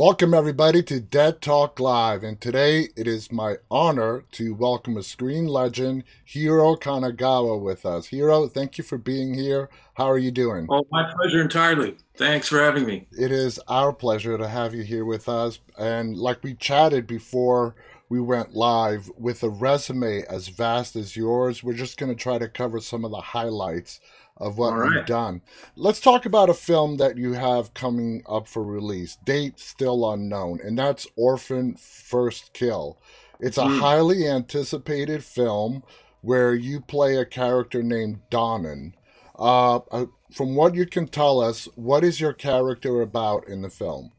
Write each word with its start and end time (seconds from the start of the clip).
Welcome, 0.00 0.32
everybody, 0.32 0.82
to 0.84 0.98
Dead 0.98 1.42
Talk 1.42 1.78
Live. 1.78 2.22
And 2.22 2.40
today 2.40 2.88
it 2.96 3.06
is 3.06 3.30
my 3.30 3.56
honor 3.70 4.24
to 4.32 4.54
welcome 4.54 4.96
a 4.96 5.02
screen 5.02 5.46
legend, 5.46 6.04
Hiro 6.24 6.74
Kanagawa, 6.74 7.60
with 7.60 7.84
us. 7.84 8.06
Hiro, 8.06 8.48
thank 8.48 8.78
you 8.78 8.84
for 8.84 8.96
being 8.96 9.34
here. 9.34 9.68
How 9.92 10.06
are 10.10 10.16
you 10.16 10.30
doing? 10.30 10.66
Oh, 10.70 10.86
my 10.90 11.12
pleasure 11.12 11.42
entirely. 11.42 11.98
Thanks 12.16 12.48
for 12.48 12.62
having 12.62 12.86
me. 12.86 13.08
It 13.12 13.30
is 13.30 13.60
our 13.68 13.92
pleasure 13.92 14.38
to 14.38 14.48
have 14.48 14.74
you 14.74 14.84
here 14.84 15.04
with 15.04 15.28
us. 15.28 15.58
And 15.78 16.16
like 16.16 16.42
we 16.42 16.54
chatted 16.54 17.06
before 17.06 17.74
we 18.10 18.20
went 18.20 18.54
live, 18.54 19.08
with 19.16 19.42
a 19.44 19.48
resume 19.48 20.24
as 20.28 20.48
vast 20.48 20.96
as 20.96 21.16
yours, 21.16 21.62
we're 21.62 21.72
just 21.72 21.96
going 21.96 22.10
to 22.10 22.20
try 22.20 22.38
to 22.38 22.48
cover 22.48 22.80
some 22.80 23.04
of 23.04 23.12
the 23.12 23.20
highlights 23.20 24.00
of 24.36 24.58
what 24.58 24.74
right. 24.74 24.90
we've 24.90 25.06
done. 25.06 25.42
Let's 25.76 26.00
talk 26.00 26.26
about 26.26 26.50
a 26.50 26.54
film 26.54 26.96
that 26.96 27.16
you 27.16 27.34
have 27.34 27.72
coming 27.72 28.24
up 28.28 28.48
for 28.48 28.64
release. 28.64 29.16
Date 29.24 29.60
still 29.60 30.12
unknown, 30.12 30.58
and 30.62 30.76
that's 30.76 31.06
Orphan 31.14 31.76
First 31.76 32.52
Kill. 32.52 32.98
It's 33.38 33.58
a 33.58 33.62
mm. 33.62 33.78
highly 33.78 34.26
anticipated 34.26 35.22
film 35.22 35.84
where 36.20 36.52
you 36.52 36.80
play 36.80 37.16
a 37.16 37.24
character 37.24 37.80
named 37.80 38.22
Donnan. 38.28 38.94
Uh, 39.38 39.76
uh, 39.92 40.06
from 40.32 40.56
what 40.56 40.74
you 40.74 40.84
can 40.84 41.06
tell 41.06 41.40
us, 41.40 41.68
what 41.76 42.02
is 42.02 42.20
your 42.20 42.32
character 42.32 43.02
about 43.02 43.46
in 43.46 43.62
the 43.62 43.70
film? 43.70 44.10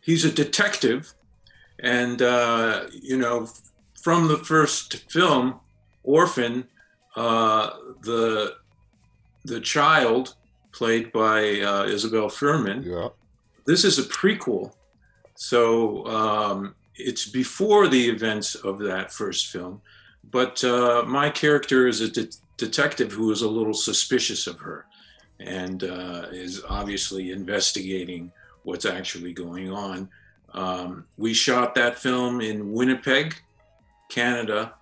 He's 0.00 0.24
a 0.24 0.32
detective, 0.32 1.14
and 1.80 2.22
uh, 2.22 2.86
you 2.92 3.16
know, 3.16 3.48
from 4.00 4.28
the 4.28 4.38
first 4.38 4.96
film, 5.10 5.60
Orphan, 6.02 6.66
uh, 7.16 7.70
the 8.02 8.56
the 9.44 9.60
child, 9.60 10.34
played 10.72 11.12
by 11.12 11.60
uh, 11.60 11.84
Isabelle 11.84 12.28
Fuhrman. 12.28 12.84
Yeah. 12.84 13.08
This 13.66 13.84
is 13.84 13.98
a 13.98 14.04
prequel, 14.04 14.72
so 15.34 16.06
um, 16.06 16.74
it's 16.94 17.26
before 17.26 17.88
the 17.88 18.08
events 18.08 18.54
of 18.54 18.78
that 18.78 19.12
first 19.12 19.48
film. 19.48 19.80
But 20.30 20.62
uh, 20.64 21.04
my 21.06 21.30
character 21.30 21.86
is 21.86 22.00
a 22.00 22.10
de- 22.10 22.28
detective 22.56 23.12
who 23.12 23.30
is 23.30 23.42
a 23.42 23.48
little 23.48 23.74
suspicious 23.74 24.46
of 24.46 24.58
her, 24.60 24.86
and 25.40 25.84
uh, 25.84 26.26
is 26.30 26.62
obviously 26.68 27.32
investigating 27.32 28.32
what's 28.62 28.84
actually 28.84 29.32
going 29.32 29.70
on. 29.70 30.08
Um, 30.56 31.04
we 31.18 31.34
shot 31.34 31.74
that 31.74 31.98
film 31.98 32.40
in 32.40 32.72
Winnipeg, 32.72 33.36
Canada, 34.10 34.74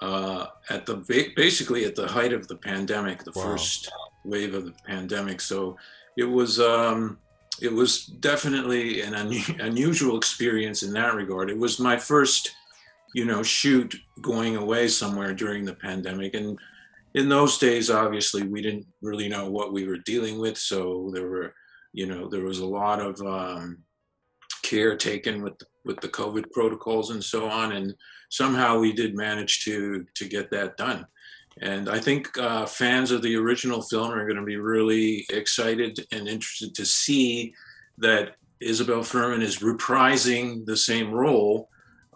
uh, 0.00 0.46
at 0.70 0.86
the 0.86 0.96
basically 1.36 1.84
at 1.84 1.94
the 1.94 2.06
height 2.06 2.32
of 2.32 2.48
the 2.48 2.56
pandemic, 2.56 3.24
the 3.24 3.32
wow. 3.36 3.42
first 3.42 3.92
wave 4.24 4.54
of 4.54 4.64
the 4.64 4.74
pandemic. 4.86 5.40
So 5.40 5.76
it 6.16 6.24
was 6.24 6.58
um, 6.58 7.18
it 7.60 7.72
was 7.72 8.06
definitely 8.06 9.02
an 9.02 9.14
un- 9.14 9.60
unusual 9.60 10.16
experience 10.16 10.82
in 10.82 10.92
that 10.94 11.14
regard. 11.14 11.50
It 11.50 11.58
was 11.58 11.78
my 11.78 11.96
first, 11.96 12.54
you 13.14 13.24
know, 13.24 13.42
shoot 13.42 13.94
going 14.22 14.56
away 14.56 14.88
somewhere 14.88 15.34
during 15.34 15.64
the 15.64 15.74
pandemic, 15.74 16.34
and 16.34 16.58
in 17.14 17.28
those 17.28 17.58
days, 17.58 17.90
obviously, 17.90 18.44
we 18.44 18.62
didn't 18.62 18.86
really 19.02 19.28
know 19.28 19.50
what 19.50 19.72
we 19.72 19.86
were 19.86 19.98
dealing 19.98 20.38
with. 20.38 20.56
So 20.56 21.10
there 21.12 21.28
were, 21.28 21.54
you 21.92 22.06
know, 22.06 22.28
there 22.28 22.44
was 22.44 22.60
a 22.60 22.66
lot 22.66 23.00
of 23.00 23.20
um, 23.22 23.78
care 24.68 24.96
taken 24.96 25.42
with 25.42 25.58
the, 25.58 25.66
with 25.84 26.00
the 26.00 26.08
COVID 26.08 26.50
protocols 26.52 27.10
and 27.10 27.22
so 27.22 27.48
on, 27.48 27.72
and 27.72 27.94
somehow 28.30 28.78
we 28.78 28.92
did 28.92 29.14
manage 29.14 29.64
to 29.64 30.04
to 30.14 30.28
get 30.28 30.50
that 30.50 30.76
done. 30.76 31.06
And 31.60 31.88
I 31.88 31.98
think 31.98 32.36
uh, 32.38 32.66
fans 32.66 33.10
of 33.10 33.22
the 33.22 33.36
original 33.36 33.82
film 33.82 34.10
are 34.12 34.26
going 34.26 34.36
to 34.36 34.44
be 34.44 34.56
really 34.56 35.26
excited 35.30 35.98
and 36.12 36.28
interested 36.28 36.74
to 36.74 36.84
see 36.84 37.52
that 37.98 38.36
Isabelle 38.60 39.00
Fuhrman 39.00 39.42
is 39.42 39.58
reprising 39.58 40.64
the 40.66 40.76
same 40.76 41.10
role 41.12 41.68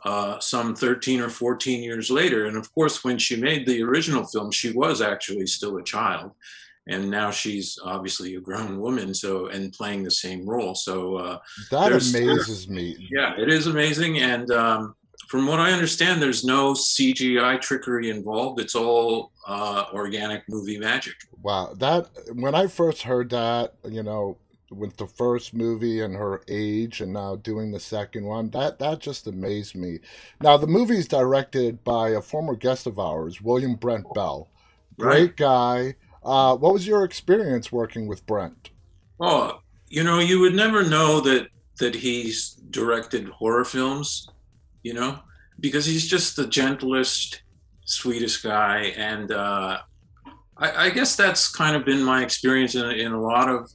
uh, 0.04 0.38
some 0.40 0.74
13 0.74 1.20
or 1.20 1.28
14 1.28 1.82
years 1.82 2.10
later. 2.10 2.46
And 2.46 2.56
of 2.56 2.72
course, 2.74 3.04
when 3.04 3.18
she 3.18 3.36
made 3.36 3.66
the 3.66 3.82
original 3.82 4.24
film, 4.24 4.50
she 4.50 4.72
was 4.72 5.00
actually 5.00 5.46
still 5.46 5.76
a 5.76 5.84
child. 5.84 6.32
And 6.88 7.10
now 7.10 7.30
she's 7.30 7.78
obviously 7.84 8.34
a 8.34 8.40
grown 8.40 8.80
woman, 8.80 9.14
so 9.14 9.46
and 9.46 9.72
playing 9.72 10.02
the 10.02 10.10
same 10.10 10.48
role. 10.48 10.74
So 10.74 11.16
uh, 11.16 11.38
that 11.70 11.92
amazes 11.92 12.68
me. 12.68 13.08
Yeah, 13.10 13.34
it 13.38 13.48
is 13.48 13.68
amazing, 13.68 14.18
and 14.18 14.50
um, 14.50 14.96
from 15.28 15.46
what 15.46 15.60
I 15.60 15.72
understand, 15.72 16.20
there's 16.20 16.44
no 16.44 16.74
CGI 16.74 17.60
trickery 17.60 18.10
involved. 18.10 18.60
It's 18.60 18.74
all 18.74 19.32
uh, 19.46 19.84
organic 19.94 20.42
movie 20.48 20.78
magic. 20.78 21.14
Wow, 21.40 21.72
that 21.78 22.08
when 22.34 22.54
I 22.54 22.66
first 22.66 23.02
heard 23.02 23.30
that, 23.30 23.74
you 23.88 24.02
know, 24.02 24.36
with 24.70 24.96
the 24.96 25.06
first 25.06 25.54
movie 25.54 26.00
and 26.00 26.14
her 26.14 26.42
age, 26.48 27.00
and 27.00 27.12
now 27.12 27.36
doing 27.36 27.70
the 27.70 27.80
second 27.80 28.24
one, 28.24 28.50
that 28.50 28.78
that 28.78 28.98
just 28.98 29.26
amazed 29.26 29.74
me. 29.74 30.00
Now 30.40 30.56
the 30.56 30.66
movie 30.66 30.98
is 30.98 31.08
directed 31.08 31.82
by 31.84 32.10
a 32.10 32.20
former 32.20 32.54
guest 32.54 32.86
of 32.86 32.98
ours, 32.98 33.40
William 33.40 33.74
Brent 33.76 34.12
Bell. 34.14 34.48
Great 34.98 35.20
right. 35.20 35.36
guy. 35.36 35.94
Uh, 36.24 36.56
what 36.56 36.72
was 36.72 36.86
your 36.86 37.04
experience 37.04 37.72
working 37.72 38.06
with 38.06 38.24
Brent? 38.26 38.70
Oh, 39.20 39.60
you 39.88 40.04
know, 40.04 40.18
you 40.18 40.40
would 40.40 40.54
never 40.54 40.88
know 40.88 41.20
that 41.20 41.48
that 41.78 41.94
he's 41.94 42.54
directed 42.70 43.28
horror 43.28 43.64
films 43.64 44.28
you 44.82 44.94
know, 44.94 45.18
because 45.60 45.86
he's 45.86 46.08
just 46.08 46.36
the 46.36 46.46
gentlest, 46.46 47.42
sweetest 47.84 48.42
guy. 48.42 48.92
And 48.96 49.30
uh, 49.30 49.78
I, 50.58 50.86
I, 50.86 50.90
guess 50.90 51.16
that's 51.16 51.50
kind 51.50 51.76
of 51.76 51.84
been 51.84 52.02
my 52.02 52.22
experience 52.22 52.74
in, 52.74 52.90
in 52.90 53.12
a 53.12 53.20
lot 53.20 53.48
of 53.48 53.70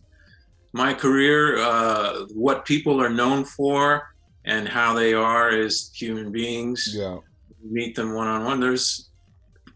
my 0.74 0.94
career. 0.94 1.58
Uh, 1.58 2.26
what 2.34 2.66
people 2.66 3.02
are 3.02 3.10
known 3.10 3.46
for 3.46 4.08
and 4.46 4.68
how 4.68 4.94
they 4.94 5.14
are 5.14 5.50
as 5.50 5.92
human 5.94 6.32
beings. 6.32 6.94
Yeah. 6.98 7.18
Meet 7.64 7.96
them 7.96 8.14
one 8.14 8.28
on 8.28 8.46
one. 8.46 8.60
There's 8.60 9.10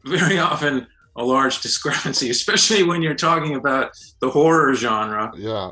very 0.05 0.39
often 0.51 0.87
a 1.21 1.23
large 1.23 1.61
discrepancy, 1.67 2.29
especially 2.29 2.83
when 2.83 3.01
you're 3.01 3.13
talking 3.13 3.55
about 3.55 3.91
the 4.19 4.29
horror 4.29 4.73
genre, 4.73 5.31
yeah, 5.35 5.69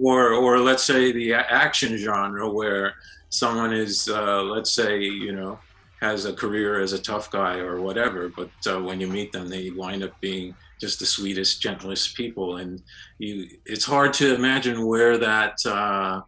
or 0.00 0.32
or 0.32 0.58
let's 0.58 0.84
say 0.84 1.12
the 1.12 1.34
action 1.34 1.96
genre, 1.96 2.48
where 2.48 2.94
someone 3.28 3.72
is, 3.72 4.08
uh, 4.08 4.42
let's 4.42 4.72
say, 4.72 5.00
you 5.00 5.32
know, 5.32 5.58
has 6.00 6.24
a 6.24 6.32
career 6.32 6.80
as 6.80 6.92
a 6.92 6.98
tough 6.98 7.30
guy 7.30 7.58
or 7.58 7.80
whatever, 7.80 8.28
but 8.28 8.50
uh, 8.66 8.80
when 8.80 9.00
you 9.00 9.06
meet 9.06 9.32
them, 9.32 9.48
they 9.48 9.70
wind 9.70 10.02
up 10.02 10.18
being 10.20 10.54
just 10.80 10.98
the 10.98 11.06
sweetest, 11.06 11.60
gentlest 11.60 12.16
people, 12.16 12.56
and 12.56 12.82
you. 13.18 13.48
It's 13.66 13.84
hard 13.84 14.12
to 14.14 14.34
imagine 14.34 14.86
where 14.86 15.18
that. 15.18 15.64
Uh, 15.66 16.22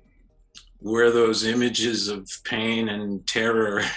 where 0.80 1.10
those 1.10 1.46
images 1.46 2.08
of 2.08 2.30
pain 2.44 2.90
and 2.90 3.26
terror 3.26 3.80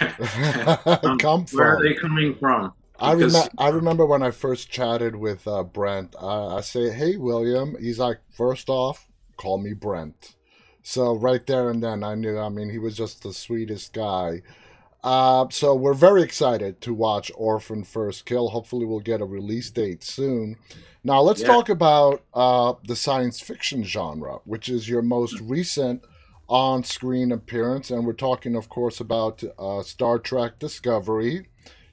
come 1.20 1.44
from. 1.44 1.58
Where 1.58 1.76
are 1.76 1.82
they 1.82 1.92
coming 1.92 2.34
from? 2.36 2.72
I 2.98 3.12
remember. 3.12 3.48
I 3.58 3.68
remember 3.68 4.06
when 4.06 4.22
I 4.22 4.30
first 4.30 4.70
chatted 4.70 5.16
with 5.16 5.46
uh, 5.46 5.62
Brent. 5.62 6.16
I 6.20 6.60
say, 6.60 6.90
"Hey, 6.90 7.16
William." 7.16 7.76
He's 7.80 7.98
like, 7.98 8.18
first 8.30 8.68
off, 8.68 9.08
call 9.36 9.58
me 9.58 9.72
Brent." 9.72 10.34
So 10.82 11.14
right 11.14 11.46
there 11.46 11.68
and 11.68 11.82
then 11.82 12.02
I 12.02 12.14
knew, 12.14 12.38
I 12.38 12.48
mean, 12.48 12.70
he 12.70 12.78
was 12.78 12.96
just 12.96 13.22
the 13.22 13.34
sweetest 13.34 13.92
guy. 13.92 14.40
Uh, 15.04 15.46
so 15.50 15.74
we're 15.74 15.94
very 15.94 16.22
excited 16.22 16.80
to 16.80 16.94
watch 16.94 17.30
Orphan 17.36 17.84
First 17.84 18.24
Kill. 18.24 18.48
Hopefully, 18.48 18.86
we'll 18.86 19.00
get 19.00 19.20
a 19.20 19.26
release 19.26 19.70
date 19.70 20.02
soon. 20.02 20.56
Now, 21.04 21.20
let's 21.20 21.42
yeah. 21.42 21.46
talk 21.46 21.68
about 21.68 22.24
uh, 22.34 22.74
the 22.84 22.96
science 22.96 23.40
fiction 23.40 23.84
genre, 23.84 24.38
which 24.44 24.68
is 24.68 24.88
your 24.88 25.02
most 25.02 25.38
recent 25.40 26.02
on 26.48 26.82
screen 26.82 27.32
appearance. 27.32 27.90
And 27.90 28.06
we're 28.06 28.12
talking, 28.14 28.56
of 28.56 28.68
course, 28.68 28.98
about 28.98 29.44
uh, 29.58 29.82
Star 29.82 30.18
Trek 30.18 30.58
Discovery. 30.58 31.48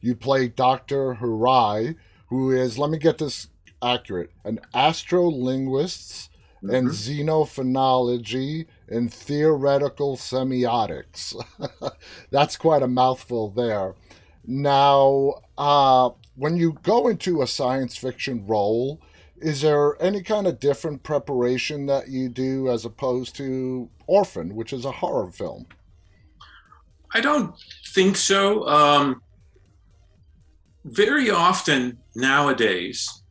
You 0.05 0.15
play 0.15 0.49
Dr. 0.49 1.15
Hirai, 1.15 1.95
who 2.27 2.51
is, 2.51 2.77
let 2.77 2.91
me 2.91 2.99
get 2.99 3.17
this 3.17 3.47
accurate, 3.81 4.29
an 4.43 4.59
astrolinguist 4.71 6.29
mm-hmm. 6.63 6.69
and 6.69 6.89
xenophonology 6.89 8.67
in 8.87 9.09
theoretical 9.09 10.15
semiotics. 10.15 11.35
That's 12.29 12.55
quite 12.55 12.83
a 12.83 12.87
mouthful 12.87 13.49
there. 13.49 13.95
Now, 14.45 15.41
uh, 15.57 16.11
when 16.35 16.55
you 16.57 16.77
go 16.83 17.07
into 17.07 17.41
a 17.41 17.47
science 17.47 17.97
fiction 17.97 18.45
role, 18.45 19.01
is 19.37 19.61
there 19.61 19.99
any 19.99 20.21
kind 20.21 20.45
of 20.45 20.59
different 20.59 21.01
preparation 21.01 21.87
that 21.87 22.09
you 22.09 22.29
do 22.29 22.69
as 22.69 22.85
opposed 22.85 23.35
to 23.37 23.89
Orphan, 24.05 24.53
which 24.53 24.71
is 24.71 24.85
a 24.85 24.91
horror 24.91 25.31
film? 25.31 25.65
I 27.11 27.21
don't 27.21 27.55
think 27.87 28.17
so. 28.17 28.67
Um, 28.67 29.23
very 30.85 31.31
often 31.31 31.97
nowadays, 32.15 33.23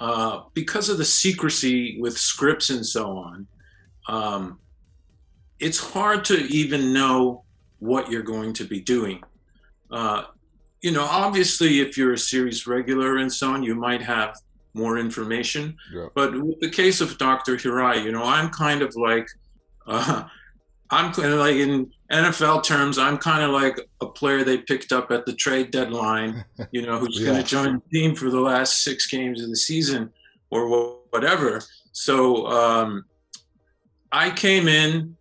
uh, 0.00 0.40
because 0.54 0.88
of 0.88 0.98
the 0.98 1.04
secrecy 1.04 2.00
with 2.00 2.16
scripts 2.18 2.70
and 2.70 2.84
so 2.84 3.16
on, 3.16 3.46
um, 4.08 4.58
it's 5.60 5.78
hard 5.78 6.24
to 6.24 6.34
even 6.46 6.92
know 6.92 7.44
what 7.78 8.10
you're 8.10 8.22
going 8.22 8.52
to 8.54 8.64
be 8.64 8.80
doing. 8.80 9.22
Uh, 9.90 10.24
you 10.80 10.90
know, 10.90 11.04
obviously, 11.04 11.80
if 11.80 11.96
you're 11.96 12.14
a 12.14 12.18
series 12.18 12.66
regular 12.66 13.18
and 13.18 13.32
so 13.32 13.52
on, 13.52 13.62
you 13.62 13.74
might 13.74 14.02
have 14.02 14.36
more 14.72 14.98
information. 14.98 15.76
Yeah. 15.92 16.08
But 16.14 16.34
with 16.42 16.60
the 16.60 16.70
case 16.70 17.00
of 17.00 17.16
Dr. 17.18 17.56
Hirai, 17.56 18.02
you 18.02 18.12
know, 18.12 18.24
I'm 18.24 18.50
kind 18.50 18.82
of 18.82 18.94
like, 18.96 19.28
uh, 19.86 20.24
I'm 20.94 21.12
kind 21.12 21.32
of 21.32 21.40
like 21.40 21.56
in 21.56 21.90
NFL 22.12 22.62
terms, 22.62 22.98
I'm 22.98 23.18
kind 23.18 23.42
of 23.42 23.50
like 23.50 23.80
a 24.00 24.06
player 24.06 24.44
they 24.44 24.58
picked 24.58 24.92
up 24.92 25.10
at 25.10 25.26
the 25.26 25.32
trade 25.32 25.72
deadline, 25.72 26.44
you 26.70 26.82
know, 26.82 26.98
who's 26.98 27.18
yeah. 27.20 27.26
going 27.26 27.42
to 27.42 27.48
join 27.48 27.74
the 27.74 27.98
team 27.98 28.14
for 28.14 28.30
the 28.30 28.40
last 28.40 28.84
six 28.84 29.08
games 29.08 29.42
of 29.42 29.50
the 29.50 29.56
season 29.56 30.12
or 30.50 31.00
whatever. 31.10 31.60
So 31.90 32.46
um, 32.46 33.06
I 34.12 34.30
came 34.30 34.68
in 34.68 35.16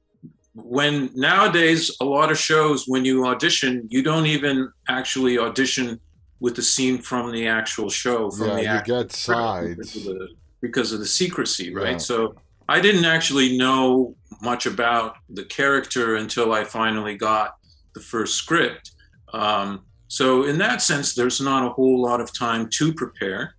when 0.53 1.09
nowadays 1.15 1.89
a 1.99 2.05
lot 2.05 2.29
of 2.29 2.37
shows 2.37 2.87
when 2.87 3.03
you 3.03 3.25
audition, 3.25 3.87
you 3.89 4.03
don't 4.03 4.27
even 4.27 4.71
actually 4.87 5.39
audition 5.39 5.99
with 6.39 6.55
the 6.55 6.61
scene 6.61 6.99
from 6.99 7.31
the 7.31 7.47
actual 7.47 7.89
show. 7.89 8.29
From 8.29 8.59
yeah, 8.59 8.81
the 8.83 8.89
you 8.91 9.01
get 9.01 9.11
sides 9.11 9.75
because 9.77 9.95
of 9.95 10.03
the, 10.03 10.27
because 10.61 10.93
of 10.93 10.99
the 10.99 11.07
secrecy, 11.07 11.73
right? 11.73 11.93
Yeah. 11.93 11.97
So 11.97 12.35
I 12.67 12.79
didn't 12.79 13.05
actually 13.05 13.57
know 13.57 14.15
much 14.41 14.65
about 14.65 15.15
the 15.29 15.43
character 15.45 16.15
until 16.15 16.53
I 16.53 16.63
finally 16.63 17.15
got 17.15 17.55
the 17.93 17.99
first 17.99 18.35
script. 18.35 18.91
Um, 19.33 19.85
so 20.07 20.43
in 20.43 20.57
that 20.59 20.81
sense, 20.81 21.15
there's 21.15 21.41
not 21.41 21.65
a 21.65 21.69
whole 21.69 22.01
lot 22.01 22.21
of 22.21 22.33
time 22.37 22.69
to 22.73 22.93
prepare 22.93 23.55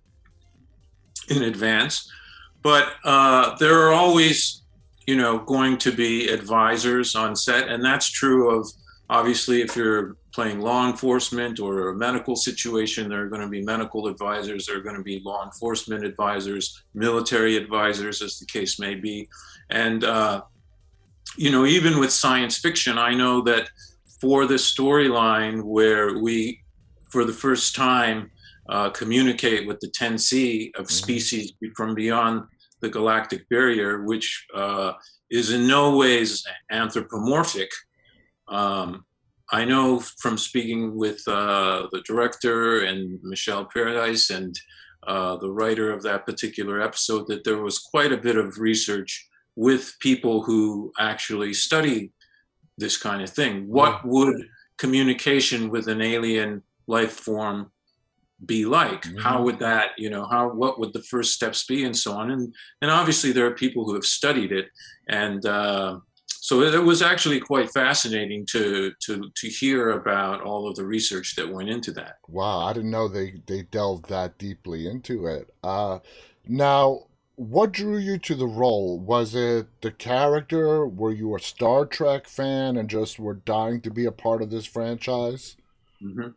in 1.29 1.43
advance, 1.43 2.09
but 2.61 2.93
uh, 3.03 3.55
there 3.57 3.77
are 3.87 3.93
always, 3.93 4.63
you 5.05 5.15
know, 5.15 5.39
going 5.39 5.77
to 5.79 5.91
be 5.91 6.27
advisors 6.29 7.15
on 7.15 7.35
set, 7.35 7.67
and 7.67 7.83
that's 7.83 8.09
true 8.09 8.57
of 8.57 8.67
obviously 9.09 9.61
if 9.61 9.75
you're 9.75 10.15
playing 10.35 10.59
law 10.59 10.85
enforcement 10.89 11.61
or 11.61 11.89
a 11.89 11.95
medical 11.95 12.35
situation, 12.35 13.07
there 13.07 13.21
are 13.21 13.29
going 13.29 13.41
to 13.41 13.47
be 13.47 13.61
medical 13.61 14.07
advisors, 14.07 14.65
there 14.65 14.77
are 14.77 14.81
going 14.81 14.97
to 14.97 15.01
be 15.01 15.21
law 15.23 15.45
enforcement 15.45 16.03
advisors, 16.03 16.83
military 16.93 17.55
advisors, 17.55 18.21
as 18.21 18.37
the 18.37 18.45
case 18.45 18.77
may 18.77 18.95
be. 18.95 19.29
And, 19.69 20.03
uh, 20.03 20.41
you 21.37 21.51
know, 21.51 21.65
even 21.65 22.01
with 22.01 22.11
science 22.11 22.57
fiction, 22.57 22.97
I 22.97 23.13
know 23.13 23.41
that 23.43 23.69
for 24.19 24.45
this 24.45 24.69
storyline 24.75 25.63
where 25.63 26.19
we, 26.19 26.59
for 27.09 27.23
the 27.23 27.33
first 27.33 27.73
time, 27.73 28.29
uh, 28.67 28.89
communicate 28.89 29.65
with 29.65 29.79
the 29.79 29.91
10C 29.91 30.75
of 30.75 30.85
mm-hmm. 30.85 30.91
species 30.91 31.53
from 31.77 31.95
beyond 31.95 32.43
the 32.81 32.89
galactic 32.89 33.47
barrier, 33.47 34.03
which 34.03 34.47
uh, 34.53 34.91
is 35.31 35.51
in 35.53 35.65
no 35.65 35.95
ways 35.95 36.43
anthropomorphic. 36.71 37.69
Um, 38.49 39.05
I 39.51 39.65
know 39.65 39.99
from 39.99 40.37
speaking 40.37 40.95
with 40.95 41.21
uh, 41.27 41.87
the 41.91 42.01
director 42.01 42.83
and 42.83 43.19
Michelle 43.23 43.67
Paradise 43.71 44.29
and 44.29 44.57
uh, 45.05 45.37
the 45.37 45.51
writer 45.51 45.91
of 45.91 46.01
that 46.03 46.25
particular 46.25 46.81
episode 46.81 47.27
that 47.27 47.43
there 47.43 47.61
was 47.61 47.77
quite 47.77 48.11
a 48.11 48.17
bit 48.17 48.37
of 48.37 48.59
research 48.59 49.27
with 49.55 49.95
people 49.99 50.41
who 50.43 50.91
actually 50.99 51.53
study 51.53 52.11
this 52.77 52.97
kind 52.97 53.21
of 53.21 53.29
thing. 53.29 53.67
What 53.67 54.03
would 54.03 54.47
communication 54.77 55.69
with 55.69 55.87
an 55.87 56.01
alien 56.01 56.63
life 56.87 57.13
form 57.13 57.71
be 58.45 58.65
like? 58.65 59.03
Mm-hmm. 59.03 59.19
How 59.19 59.43
would 59.43 59.59
that, 59.59 59.91
you 59.97 60.09
know, 60.09 60.27
how 60.27 60.49
what 60.49 60.79
would 60.79 60.93
the 60.93 61.03
first 61.03 61.33
steps 61.33 61.65
be, 61.65 61.85
and 61.85 61.95
so 61.95 62.13
on? 62.13 62.31
And 62.31 62.53
and 62.81 62.91
obviously 62.91 63.31
there 63.31 63.45
are 63.45 63.51
people 63.51 63.85
who 63.85 63.93
have 63.93 64.05
studied 64.05 64.51
it, 64.51 64.67
and 65.07 65.45
uh, 65.45 65.99
so 66.27 66.61
it, 66.61 66.83
was 66.83 67.01
actually 67.01 67.39
quite 67.39 67.71
fascinating 67.71 68.45
to 68.51 68.93
to 69.01 69.31
to 69.35 69.47
hear 69.47 69.91
about 69.91 70.41
all 70.41 70.69
of 70.69 70.75
the 70.75 70.85
research 70.85 71.35
that 71.35 71.51
went 71.51 71.69
into 71.69 71.91
that. 71.93 72.17
Wow, 72.27 72.59
I 72.59 72.73
didn't 72.73 72.91
know 72.91 73.07
they 73.07 73.41
they 73.47 73.63
delved 73.63 74.09
that 74.09 74.37
deeply 74.37 74.87
into 74.87 75.25
it. 75.25 75.49
Uh, 75.63 75.99
now, 76.47 77.07
what 77.35 77.71
drew 77.71 77.97
you 77.97 78.19
to 78.19 78.35
the 78.35 78.45
role? 78.45 78.99
Was 78.99 79.33
it 79.33 79.67
the 79.81 79.91
character? 79.91 80.85
Were 80.85 81.11
you 81.11 81.35
a 81.35 81.39
Star 81.39 81.85
Trek 81.85 82.27
fan 82.27 82.77
and 82.77 82.89
just 82.89 83.19
were 83.19 83.33
dying 83.33 83.81
to 83.81 83.89
be 83.89 84.05
a 84.05 84.11
part 84.11 84.41
of 84.41 84.51
this 84.51 84.65
franchise? 84.65 85.57
Mm-hmm. 86.01 86.29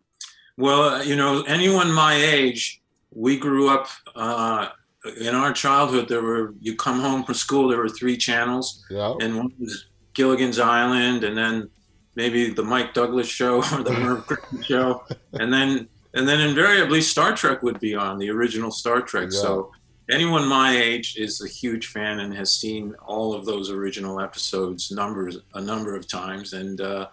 Well, 0.57 0.83
uh, 0.83 1.03
you 1.03 1.17
know, 1.17 1.43
anyone 1.43 1.93
my 1.93 2.15
age, 2.15 2.83
we 3.13 3.39
grew 3.39 3.69
up 3.69 3.89
uh, 4.17 4.69
in 5.21 5.35
our 5.35 5.53
childhood. 5.53 6.09
There 6.09 6.23
were 6.23 6.55
you 6.61 6.77
come 6.77 7.01
home 7.01 7.25
from 7.25 7.35
school. 7.35 7.69
There 7.69 7.79
were 7.79 7.89
three 7.89 8.17
channels, 8.17 8.85
yeah. 8.91 9.15
and 9.21 9.37
one 9.37 9.53
was 9.59 9.87
Gilligan's 10.15 10.59
Island, 10.59 11.25
and 11.25 11.37
then 11.37 11.71
maybe 12.15 12.51
the 12.51 12.65
Mike 12.65 12.95
Douglas 12.95 13.29
show 13.29 13.57
or 13.73 13.83
the 13.83 13.93
Merv 13.93 14.27
Griffin 14.27 14.63
show, 14.63 15.05
and 15.35 15.53
then 15.53 15.89
and 16.15 16.27
then 16.27 16.41
invariably 16.41 17.01
Star 17.01 17.35
Trek 17.35 17.63
would 17.63 17.81
be 17.81 17.95
on 17.95 18.19
the 18.19 18.31
original 18.31 18.71
Star 18.71 19.01
Trek. 19.01 19.29
Yeah. 19.31 19.41
So 19.41 19.73
anyone 20.11 20.47
my 20.47 20.77
age 20.77 21.17
is 21.17 21.43
a 21.43 21.49
huge 21.49 21.89
fan 21.89 22.21
and 22.21 22.35
has 22.35 22.53
seen 22.53 22.95
all 23.07 23.35
of 23.35 23.45
those 23.45 23.71
original 23.71 24.21
episodes 24.21 24.91
numbers 24.91 25.39
a 25.55 25.61
number 25.61 25.97
of 25.97 26.07
times 26.09 26.53
and. 26.53 26.81
Uh, 26.81 27.09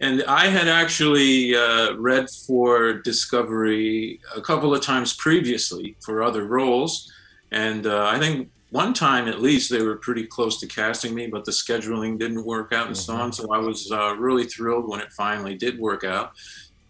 and 0.00 0.22
I 0.28 0.46
had 0.46 0.68
actually 0.68 1.56
uh, 1.56 1.94
read 1.96 2.30
for 2.30 2.92
Discovery 2.92 4.20
a 4.36 4.40
couple 4.40 4.72
of 4.72 4.80
times 4.80 5.14
previously 5.14 5.96
for 6.04 6.22
other 6.22 6.44
roles. 6.44 7.12
And 7.50 7.86
uh, 7.86 8.06
I 8.06 8.18
think 8.18 8.50
one 8.70 8.92
time 8.92 9.28
at 9.28 9.40
least 9.40 9.70
they 9.70 9.82
were 9.82 9.96
pretty 9.96 10.26
close 10.26 10.60
to 10.60 10.66
casting 10.66 11.14
me, 11.14 11.26
but 11.26 11.44
the 11.44 11.52
scheduling 11.52 12.18
didn't 12.18 12.44
work 12.44 12.72
out 12.72 12.86
and 12.86 12.96
mm-hmm. 12.96 13.12
so 13.12 13.16
on. 13.16 13.32
So 13.32 13.52
I 13.52 13.58
was 13.58 13.90
uh, 13.90 14.14
really 14.16 14.44
thrilled 14.44 14.88
when 14.88 15.00
it 15.00 15.12
finally 15.12 15.54
did 15.54 15.78
work 15.78 16.04
out. 16.04 16.32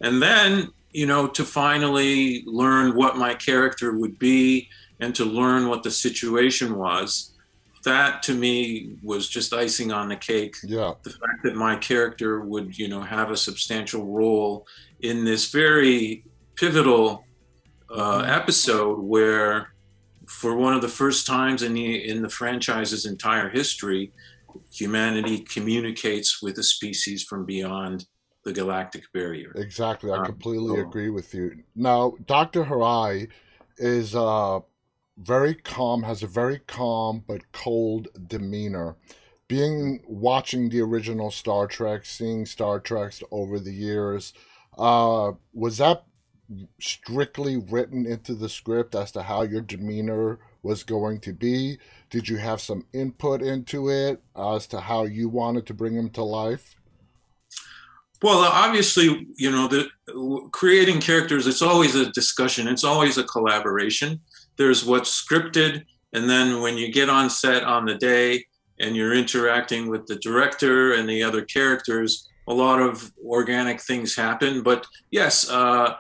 And 0.00 0.20
then, 0.20 0.68
you 0.90 1.06
know, 1.06 1.26
to 1.28 1.44
finally 1.44 2.42
learn 2.46 2.96
what 2.96 3.16
my 3.16 3.34
character 3.34 3.96
would 3.96 4.18
be 4.18 4.68
and 5.00 5.14
to 5.14 5.24
learn 5.24 5.68
what 5.68 5.82
the 5.82 5.90
situation 5.90 6.76
was, 6.76 7.32
that 7.84 8.22
to 8.24 8.34
me 8.34 8.96
was 9.02 9.28
just 9.28 9.52
icing 9.52 9.92
on 9.92 10.08
the 10.08 10.16
cake. 10.16 10.56
Yeah. 10.64 10.94
The 11.02 11.10
fact 11.10 11.44
that 11.44 11.54
my 11.54 11.76
character 11.76 12.40
would, 12.40 12.76
you 12.76 12.88
know, 12.88 13.00
have 13.00 13.30
a 13.30 13.36
substantial 13.36 14.04
role 14.04 14.66
in 15.00 15.24
this 15.24 15.50
very 15.50 16.24
pivotal 16.56 17.24
uh, 17.90 18.22
mm-hmm. 18.22 18.30
episode 18.30 18.98
where 18.98 19.72
for 20.38 20.54
one 20.54 20.72
of 20.72 20.80
the 20.80 20.88
first 20.88 21.26
times 21.26 21.64
in 21.64 21.74
the 21.74 22.08
in 22.08 22.22
the 22.22 22.28
franchise's 22.28 23.06
entire 23.06 23.48
history, 23.48 24.12
humanity 24.72 25.40
communicates 25.40 26.40
with 26.40 26.56
a 26.58 26.62
species 26.62 27.24
from 27.24 27.44
beyond 27.44 28.06
the 28.44 28.52
galactic 28.52 29.02
barrier. 29.12 29.50
Exactly, 29.56 30.12
I 30.12 30.18
um, 30.18 30.24
completely 30.24 30.80
agree 30.80 31.10
with 31.10 31.34
you. 31.34 31.64
Now, 31.74 32.14
Doctor 32.26 32.64
Hirai 32.64 33.28
is 33.78 34.14
uh, 34.14 34.60
very 35.16 35.54
calm, 35.54 36.04
has 36.04 36.22
a 36.22 36.28
very 36.28 36.60
calm 36.60 37.24
but 37.26 37.50
cold 37.50 38.06
demeanor. 38.28 38.94
Being 39.48 40.02
watching 40.06 40.68
the 40.68 40.82
original 40.82 41.32
Star 41.32 41.66
Trek, 41.66 42.04
seeing 42.04 42.46
Star 42.46 42.78
Treks 42.78 43.24
over 43.32 43.58
the 43.58 43.72
years, 43.72 44.34
uh, 44.78 45.32
was 45.52 45.78
that 45.78 46.04
strictly 46.80 47.56
written 47.56 48.06
into 48.06 48.34
the 48.34 48.48
script 48.48 48.94
as 48.94 49.12
to 49.12 49.22
how 49.22 49.42
your 49.42 49.60
demeanor 49.60 50.38
was 50.62 50.82
going 50.82 51.20
to 51.20 51.32
be? 51.32 51.78
Did 52.10 52.28
you 52.28 52.36
have 52.38 52.60
some 52.60 52.86
input 52.92 53.42
into 53.42 53.90
it 53.90 54.22
as 54.36 54.66
to 54.68 54.80
how 54.80 55.04
you 55.04 55.28
wanted 55.28 55.66
to 55.66 55.74
bring 55.74 55.94
him 55.94 56.10
to 56.10 56.22
life? 56.22 56.74
Well, 58.22 58.40
obviously, 58.40 59.28
you 59.36 59.50
know, 59.50 59.68
the 59.68 59.88
creating 60.50 61.00
characters, 61.00 61.46
it's 61.46 61.62
always 61.62 61.94
a 61.94 62.10
discussion, 62.12 62.66
it's 62.66 62.82
always 62.82 63.16
a 63.16 63.24
collaboration. 63.24 64.20
There's 64.56 64.84
what's 64.84 65.24
scripted, 65.24 65.84
and 66.12 66.28
then 66.28 66.60
when 66.60 66.76
you 66.76 66.92
get 66.92 67.08
on 67.08 67.30
set 67.30 67.62
on 67.62 67.84
the 67.84 67.94
day 67.94 68.44
and 68.80 68.96
you're 68.96 69.14
interacting 69.14 69.88
with 69.88 70.06
the 70.06 70.16
director 70.16 70.94
and 70.94 71.08
the 71.08 71.22
other 71.22 71.42
characters, 71.42 72.28
a 72.48 72.54
lot 72.54 72.80
of 72.80 73.12
organic 73.24 73.80
things 73.80 74.16
happen. 74.16 74.62
But 74.62 74.84
yes, 75.12 75.48
uh, 75.48 75.94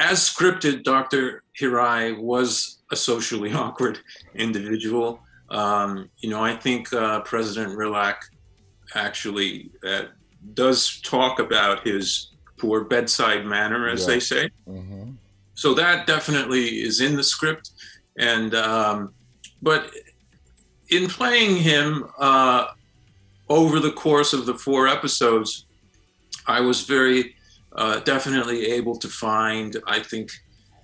as 0.00 0.18
scripted, 0.20 0.82
Dr. 0.82 1.42
Hirai 1.60 2.18
was 2.18 2.78
a 2.90 2.96
socially 2.96 3.52
awkward 3.64 4.00
individual. 4.34 5.20
Um, 5.50 6.08
you 6.18 6.30
know, 6.30 6.42
I 6.42 6.56
think 6.56 6.92
uh, 6.92 7.20
President 7.20 7.76
Rillak 7.76 8.16
actually 8.94 9.70
uh, 9.86 10.04
does 10.54 11.00
talk 11.02 11.38
about 11.38 11.86
his 11.86 12.30
poor 12.56 12.84
bedside 12.84 13.44
manner, 13.44 13.88
as 13.88 14.00
yeah. 14.02 14.06
they 14.06 14.20
say. 14.20 14.50
Mm-hmm. 14.66 15.10
So 15.54 15.74
that 15.74 16.06
definitely 16.06 16.82
is 16.82 17.00
in 17.00 17.14
the 17.14 17.22
script. 17.22 17.70
And, 18.18 18.54
um, 18.54 19.12
but 19.60 19.90
in 20.88 21.08
playing 21.08 21.56
him 21.56 22.06
uh, 22.18 22.68
over 23.48 23.80
the 23.80 23.92
course 23.92 24.32
of 24.32 24.46
the 24.46 24.54
four 24.54 24.88
episodes, 24.88 25.66
I 26.46 26.60
was 26.60 26.84
very 26.84 27.34
uh, 27.72 28.00
definitely 28.00 28.66
able 28.66 28.96
to 28.96 29.08
find, 29.08 29.76
I 29.86 30.00
think, 30.00 30.30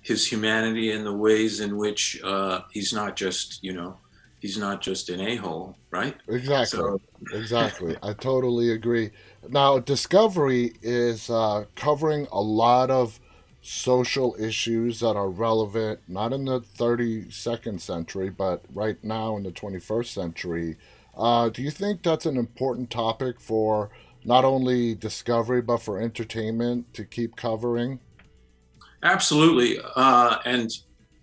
his 0.01 0.25
humanity 0.25 0.91
in 0.91 1.03
the 1.03 1.13
ways 1.13 1.59
in 1.59 1.77
which 1.77 2.19
uh, 2.23 2.61
he's 2.71 2.93
not 2.93 3.15
just, 3.15 3.61
you 3.63 3.73
know, 3.73 3.97
he's 4.39 4.57
not 4.57 4.81
just 4.81 5.09
an 5.09 5.19
a-hole, 5.19 5.75
right? 5.91 6.15
Exactly. 6.29 6.79
So. 6.79 7.01
exactly. 7.33 7.97
I 8.01 8.13
totally 8.13 8.71
agree. 8.71 9.11
Now, 9.49 9.79
Discovery 9.79 10.73
is 10.81 11.29
uh, 11.29 11.65
covering 11.75 12.27
a 12.31 12.41
lot 12.41 12.89
of 12.89 13.19
social 13.61 14.33
issues 14.39 15.01
that 15.01 15.17
are 15.17 15.29
relevant, 15.29 15.99
not 16.07 16.31
in 16.31 16.45
the 16.45 16.61
32nd 16.61 17.81
century, 17.81 18.29
but 18.29 18.63
right 18.73 19.03
now 19.03 19.35
in 19.35 19.43
the 19.43 19.51
21st 19.51 20.07
century. 20.07 20.77
Uh, 21.17 21.49
do 21.49 21.61
you 21.61 21.71
think 21.71 22.01
that's 22.01 22.25
an 22.25 22.37
important 22.37 22.89
topic 22.89 23.41
for 23.41 23.89
not 24.27 24.43
only 24.45 24.93
discovery 24.93 25.61
but 25.61 25.77
for 25.77 25.99
entertainment 25.99 26.93
to 26.93 27.05
keep 27.05 27.35
covering? 27.35 27.99
Absolutely, 29.01 29.79
uh, 29.95 30.37
and 30.45 30.69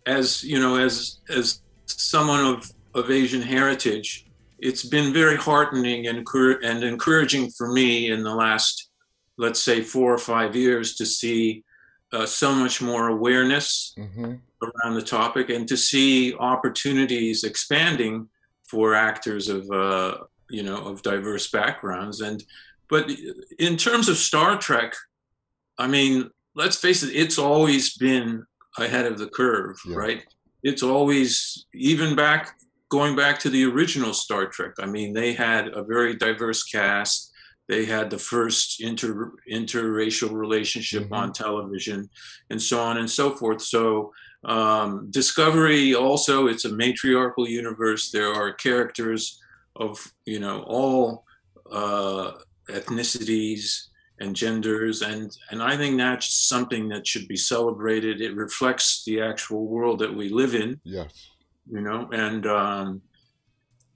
as 0.06 0.42
you 0.42 0.58
know, 0.58 0.76
as 0.76 1.18
as 1.28 1.60
someone 1.86 2.44
of 2.44 2.70
of 2.94 3.10
Asian 3.10 3.42
heritage, 3.42 4.26
it's 4.58 4.84
been 4.84 5.12
very 5.12 5.36
heartening 5.36 6.06
and 6.06 6.26
and 6.62 6.82
encouraging 6.82 7.50
for 7.50 7.70
me 7.72 8.10
in 8.10 8.22
the 8.22 8.34
last, 8.34 8.90
let's 9.36 9.62
say, 9.62 9.82
four 9.82 10.12
or 10.12 10.18
five 10.18 10.56
years 10.56 10.94
to 10.96 11.04
see 11.06 11.64
uh, 12.12 12.24
so 12.24 12.54
much 12.54 12.80
more 12.80 13.08
awareness 13.08 13.94
mm-hmm. 13.98 14.34
around 14.62 14.94
the 14.94 15.02
topic 15.02 15.50
and 15.50 15.66
to 15.68 15.76
see 15.76 16.34
opportunities 16.34 17.44
expanding 17.44 18.28
for 18.62 18.94
actors 18.94 19.48
of 19.48 19.68
uh, 19.70 20.16
you 20.48 20.62
know 20.62 20.76
of 20.76 21.02
diverse 21.02 21.50
backgrounds 21.50 22.20
and 22.20 22.44
but 22.94 23.10
in 23.58 23.76
terms 23.76 24.08
of 24.08 24.16
Star 24.16 24.56
Trek, 24.56 24.94
I 25.78 25.88
mean, 25.88 26.30
let's 26.54 26.76
face 26.76 27.02
it, 27.02 27.12
it's 27.12 27.38
always 27.38 27.96
been 27.96 28.44
ahead 28.78 29.06
of 29.06 29.18
the 29.18 29.26
curve, 29.26 29.76
yeah. 29.84 29.96
right? 29.96 30.22
It's 30.62 30.84
always 30.84 31.66
even 31.74 32.14
back 32.14 32.56
going 32.90 33.16
back 33.16 33.40
to 33.40 33.50
the 33.50 33.64
original 33.64 34.14
Star 34.14 34.46
Trek. 34.46 34.74
I 34.78 34.86
mean, 34.86 35.12
they 35.12 35.32
had 35.32 35.66
a 35.74 35.82
very 35.82 36.14
diverse 36.14 36.62
cast. 36.62 37.32
They 37.66 37.84
had 37.84 38.10
the 38.10 38.18
first 38.32 38.80
inter 38.80 39.32
interracial 39.50 40.30
relationship 40.30 41.04
mm-hmm. 41.06 41.14
on 41.14 41.32
television, 41.32 42.08
and 42.50 42.62
so 42.62 42.78
on 42.78 42.98
and 42.98 43.10
so 43.10 43.32
forth. 43.32 43.60
So 43.60 44.12
um, 44.44 45.10
Discovery 45.10 45.96
also 45.96 46.46
it's 46.46 46.64
a 46.64 46.72
matriarchal 46.72 47.48
universe. 47.48 48.12
There 48.12 48.32
are 48.32 48.52
characters 48.52 49.40
of 49.74 49.98
you 50.26 50.38
know 50.38 50.62
all 50.68 51.24
uh, 51.72 52.34
ethnicities 52.68 53.88
and 54.20 54.36
genders 54.36 55.02
and 55.02 55.36
and 55.50 55.62
I 55.62 55.76
think 55.76 55.98
that's 55.98 56.32
something 56.32 56.88
that 56.88 57.06
should 57.06 57.26
be 57.26 57.36
celebrated. 57.36 58.20
It 58.20 58.36
reflects 58.36 59.04
the 59.04 59.20
actual 59.20 59.66
world 59.66 59.98
that 59.98 60.14
we 60.14 60.28
live 60.28 60.54
in. 60.54 60.80
Yes. 60.84 61.30
You 61.68 61.80
know, 61.80 62.08
and 62.12 62.46
um 62.46 63.02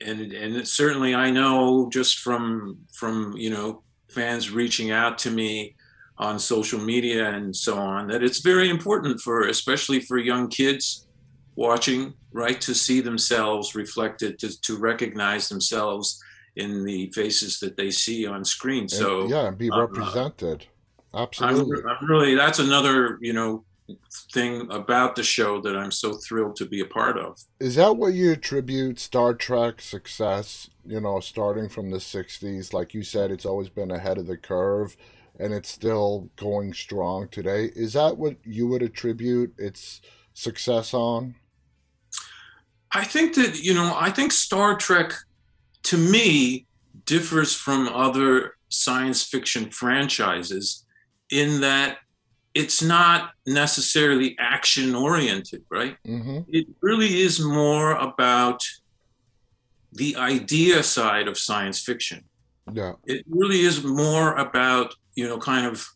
and 0.01 0.33
and 0.33 0.57
it, 0.57 0.69
certainly 0.69 1.15
I 1.15 1.31
know 1.31 1.89
just 1.93 2.19
from 2.19 2.79
from 2.93 3.35
you 3.37 3.51
know 3.51 3.83
fans 4.09 4.51
reaching 4.51 4.91
out 4.91 5.19
to 5.19 5.31
me 5.31 5.77
on 6.19 6.39
social 6.39 6.81
media 6.81 7.31
and 7.31 7.55
so 7.55 7.77
on 7.79 8.09
that 8.09 8.25
it's 8.25 8.41
very 8.41 8.71
important 8.71 9.21
for 9.21 9.49
especially 9.49 10.01
for 10.01 10.19
young 10.19 10.49
kids 10.49 11.07
watching 11.55 12.13
right 12.33 12.61
to 12.61 12.75
see 12.75 13.01
themselves 13.01 13.75
reflected 13.75 14.39
to, 14.39 14.61
to 14.63 14.77
recognize 14.79 15.49
themselves 15.49 16.23
in 16.59 16.85
the 16.85 17.11
faces 17.13 17.61
that 17.61 17.77
they 17.77 17.91
see 17.91 18.27
on 18.27 18.45
screen. 18.45 18.89
So 18.89 19.23
and, 19.23 19.31
yeah, 19.31 19.47
and 19.47 19.57
be 19.57 19.71
represented. 19.71 20.67
Uh, 21.15 21.23
Absolutely. 21.23 21.79
I'm, 21.89 21.97
I'm, 22.01 22.07
really 22.07 22.35
that's 22.35 22.59
another 22.59 23.19
you 23.23 23.33
know 23.33 23.65
thing 24.33 24.71
about 24.71 25.17
the 25.17 25.23
show 25.23 25.61
that 25.63 25.75
I'm 25.75 25.91
so 25.91 26.13
thrilled 26.13 26.57
to 26.57 26.67
be 26.67 26.81
a 26.81 26.85
part 26.85 27.17
of. 27.17 27.39
Is 27.59 27.77
that 27.77 27.97
what 27.97 28.13
you 28.13 28.33
attribute 28.33 28.99
Star 28.99 29.33
Trek 29.33 29.81
success? 29.81 30.69
You 30.85 31.01
know, 31.01 31.21
starting 31.21 31.69
from 31.69 31.91
the 31.91 31.99
'60s, 31.99 32.73
like 32.73 32.93
you 32.93 33.03
said, 33.03 33.31
it's 33.31 33.47
always 33.47 33.69
been 33.69 33.93
ahead 33.93 34.19
of 34.19 34.27
the 34.27 34.37
curve, 34.37 34.97
and 35.39 35.55
it's 35.55 35.71
still 35.71 36.29
going 36.37 36.75
strong 36.75 37.29
today. 37.29 37.71
Is 37.77 37.93
that 37.93 38.19
what 38.19 38.37
you 38.45 38.67
would 38.67 38.83
attribute 38.83 39.55
its 39.59 40.01
success 40.35 40.93
on? 40.93 41.37
I 42.91 43.05
think 43.05 43.35
that 43.37 43.61
you 43.61 43.75
know, 43.75 43.95
I 43.97 44.11
think 44.11 44.33
Star 44.33 44.77
Trek 44.77 45.13
to 45.89 45.97
me, 45.97 46.67
differs 47.07 47.55
from 47.55 47.89
other 47.89 48.57
science 48.69 49.23
fiction 49.23 49.71
franchises 49.71 50.85
in 51.31 51.63
that 51.63 51.97
it's 52.53 52.83
not 52.83 53.31
necessarily 53.47 54.37
action 54.39 54.95
oriented, 54.95 55.65
right? 55.71 55.97
Mm-hmm. 56.07 56.41
It 56.49 56.67
really 56.83 57.23
is 57.23 57.41
more 57.41 57.93
about 57.93 58.63
the 59.93 60.15
idea 60.17 60.83
side 60.83 61.27
of 61.27 61.39
science 61.39 61.81
fiction. 61.81 62.23
Yeah. 62.71 62.93
It 63.07 63.25
really 63.27 63.61
is 63.61 63.83
more 63.83 64.35
about, 64.35 64.95
you 65.15 65.27
know, 65.27 65.39
kind 65.39 65.65
of 65.65 65.87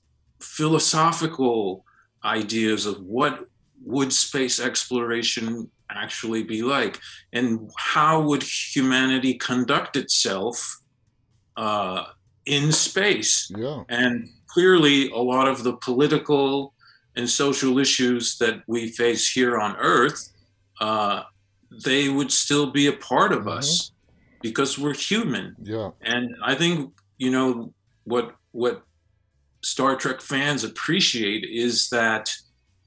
philosophical 0.40 1.84
ideas 2.25 2.87
of 2.87 2.99
what 3.02 3.46
would 3.84 4.11
space 4.11 4.58
exploration 4.58 5.70
actually 5.94 6.42
be 6.42 6.62
like? 6.62 7.00
And 7.32 7.70
how 7.78 8.20
would 8.22 8.42
humanity 8.42 9.34
conduct 9.34 9.96
itself 9.96 10.80
uh, 11.56 12.04
in 12.46 12.72
space? 12.72 13.50
Yeah. 13.56 13.84
and 13.88 14.28
clearly 14.46 15.11
a 15.11 15.18
lot 15.18 15.49
of 15.49 15.64
the 15.64 15.76
political 15.76 16.75
and 17.16 17.28
social 17.28 17.78
issues 17.78 18.37
that 18.38 18.62
we 18.66 18.88
face 18.88 19.30
here 19.30 19.58
on 19.58 19.76
earth 19.76 20.30
uh, 20.80 21.22
they 21.84 22.08
would 22.08 22.30
still 22.30 22.70
be 22.70 22.87
a 22.87 22.92
part 22.92 23.32
of 23.32 23.40
mm-hmm. 23.40 23.58
us 23.58 23.92
because 24.42 24.78
we're 24.78 24.94
human. 24.94 25.54
Yeah. 25.62 25.90
And 26.02 26.34
i 26.42 26.54
think 26.54 26.92
you 27.18 27.30
know 27.30 27.72
what 28.04 28.34
what 28.50 28.82
star 29.62 29.96
trek 29.96 30.20
fans 30.20 30.64
appreciate 30.64 31.44
is 31.44 31.88
that 31.90 32.34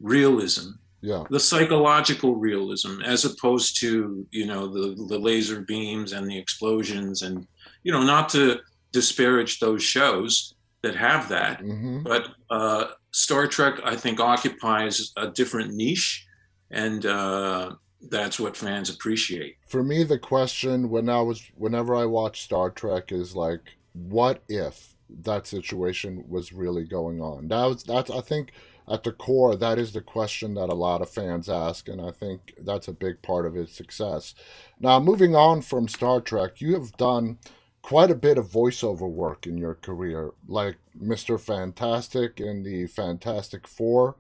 realism 0.01 0.71
yeah. 1.01 1.23
The 1.29 1.39
psychological 1.39 2.35
realism 2.35 3.01
as 3.01 3.25
opposed 3.25 3.79
to 3.81 4.25
you 4.31 4.45
know 4.45 4.67
the 4.67 4.95
the 5.07 5.19
laser 5.19 5.61
beams 5.61 6.13
and 6.13 6.29
the 6.29 6.37
explosions 6.37 7.21
and 7.21 7.47
you 7.83 7.91
know 7.91 8.03
not 8.03 8.29
to 8.29 8.59
disparage 8.91 9.59
those 9.59 9.83
shows 9.83 10.55
that 10.81 10.95
have 10.95 11.29
that 11.29 11.61
mm-hmm. 11.61 12.01
but 12.03 12.29
uh, 12.49 12.85
star 13.11 13.47
trek 13.47 13.79
i 13.83 13.95
think 13.95 14.19
occupies 14.19 15.11
a 15.17 15.27
different 15.27 15.73
niche 15.73 16.25
and 16.71 17.05
uh, 17.05 17.71
that's 18.09 18.39
what 18.39 18.57
fans 18.57 18.89
appreciate. 18.89 19.57
For 19.67 19.83
me 19.83 20.03
the 20.03 20.19
question 20.19 20.89
when 20.89 21.09
i 21.09 21.21
was 21.21 21.43
whenever 21.55 21.95
i 21.95 22.05
watch 22.05 22.41
star 22.41 22.69
trek 22.69 23.11
is 23.11 23.35
like 23.35 23.77
what 23.93 24.43
if 24.49 24.95
that 25.21 25.47
situation 25.47 26.23
was 26.27 26.51
really 26.51 26.83
going 26.83 27.21
on? 27.21 27.47
That 27.47 27.65
was 27.65 27.83
that's 27.83 28.11
i 28.11 28.21
think 28.21 28.51
at 28.87 29.03
the 29.03 29.11
core, 29.11 29.55
that 29.55 29.79
is 29.79 29.93
the 29.93 30.01
question 30.01 30.53
that 30.55 30.69
a 30.69 30.75
lot 30.75 31.01
of 31.01 31.09
fans 31.09 31.49
ask, 31.49 31.87
and 31.87 31.99
I 31.99 32.11
think 32.11 32.53
that's 32.61 32.87
a 32.87 32.93
big 32.93 33.21
part 33.21 33.45
of 33.45 33.55
its 33.55 33.73
success. 33.73 34.35
Now, 34.79 34.99
moving 34.99 35.35
on 35.35 35.61
from 35.61 35.87
Star 35.87 36.21
Trek, 36.21 36.61
you 36.61 36.73
have 36.73 36.95
done 36.97 37.39
quite 37.81 38.11
a 38.11 38.15
bit 38.15 38.37
of 38.37 38.47
voiceover 38.47 39.09
work 39.09 39.47
in 39.47 39.57
your 39.57 39.75
career, 39.75 40.31
like 40.47 40.77
Mr. 40.99 41.39
Fantastic 41.39 42.39
and 42.39 42.65
the 42.65 42.87
Fantastic 42.87 43.67
Four. 43.67 44.15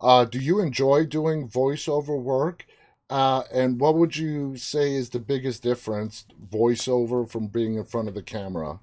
Uh, 0.00 0.24
do 0.24 0.38
you 0.38 0.60
enjoy 0.60 1.06
doing 1.06 1.48
voiceover 1.48 2.20
work? 2.20 2.66
Uh, 3.08 3.42
and 3.52 3.78
what 3.78 3.94
would 3.94 4.16
you 4.16 4.56
say 4.56 4.94
is 4.94 5.10
the 5.10 5.18
biggest 5.18 5.62
difference, 5.62 6.24
voiceover 6.50 7.28
from 7.28 7.46
being 7.46 7.76
in 7.76 7.84
front 7.84 8.08
of 8.08 8.14
the 8.14 8.22
camera? 8.22 8.80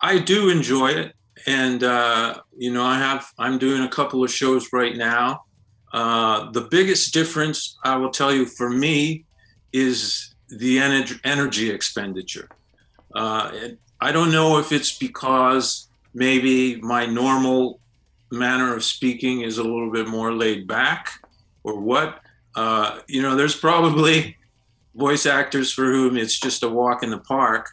I 0.00 0.18
do 0.18 0.50
enjoy 0.50 0.90
it 0.90 1.16
and 1.46 1.84
uh, 1.84 2.40
you 2.56 2.72
know 2.72 2.84
i 2.84 2.98
have 2.98 3.26
i'm 3.38 3.58
doing 3.58 3.82
a 3.82 3.88
couple 3.88 4.24
of 4.24 4.30
shows 4.30 4.72
right 4.72 4.96
now. 4.96 5.42
Uh, 5.92 6.50
the 6.50 6.62
biggest 6.62 7.12
difference 7.12 7.78
i 7.84 7.96
will 7.96 8.10
tell 8.10 8.32
you 8.32 8.44
for 8.44 8.68
me 8.70 9.24
is 9.72 10.34
the 10.48 10.78
energy, 10.78 11.16
energy 11.24 11.70
expenditure. 11.70 12.48
Uh, 13.14 13.50
i 14.00 14.12
don't 14.12 14.32
know 14.32 14.58
if 14.58 14.72
it's 14.72 14.96
because 14.98 15.88
maybe 16.14 16.80
my 16.80 17.06
normal 17.06 17.80
manner 18.32 18.74
of 18.74 18.82
speaking 18.82 19.42
is 19.42 19.58
a 19.58 19.62
little 19.62 19.90
bit 19.92 20.08
more 20.08 20.32
laid 20.32 20.66
back 20.66 21.10
or 21.62 21.78
what. 21.80 22.20
Uh, 22.54 23.00
you 23.06 23.20
know 23.20 23.36
there's 23.36 23.54
probably 23.56 24.36
voice 24.94 25.26
actors 25.26 25.72
for 25.72 25.84
whom 25.84 26.16
it's 26.16 26.40
just 26.40 26.62
a 26.62 26.68
walk 26.68 27.02
in 27.02 27.10
the 27.10 27.18
park. 27.18 27.68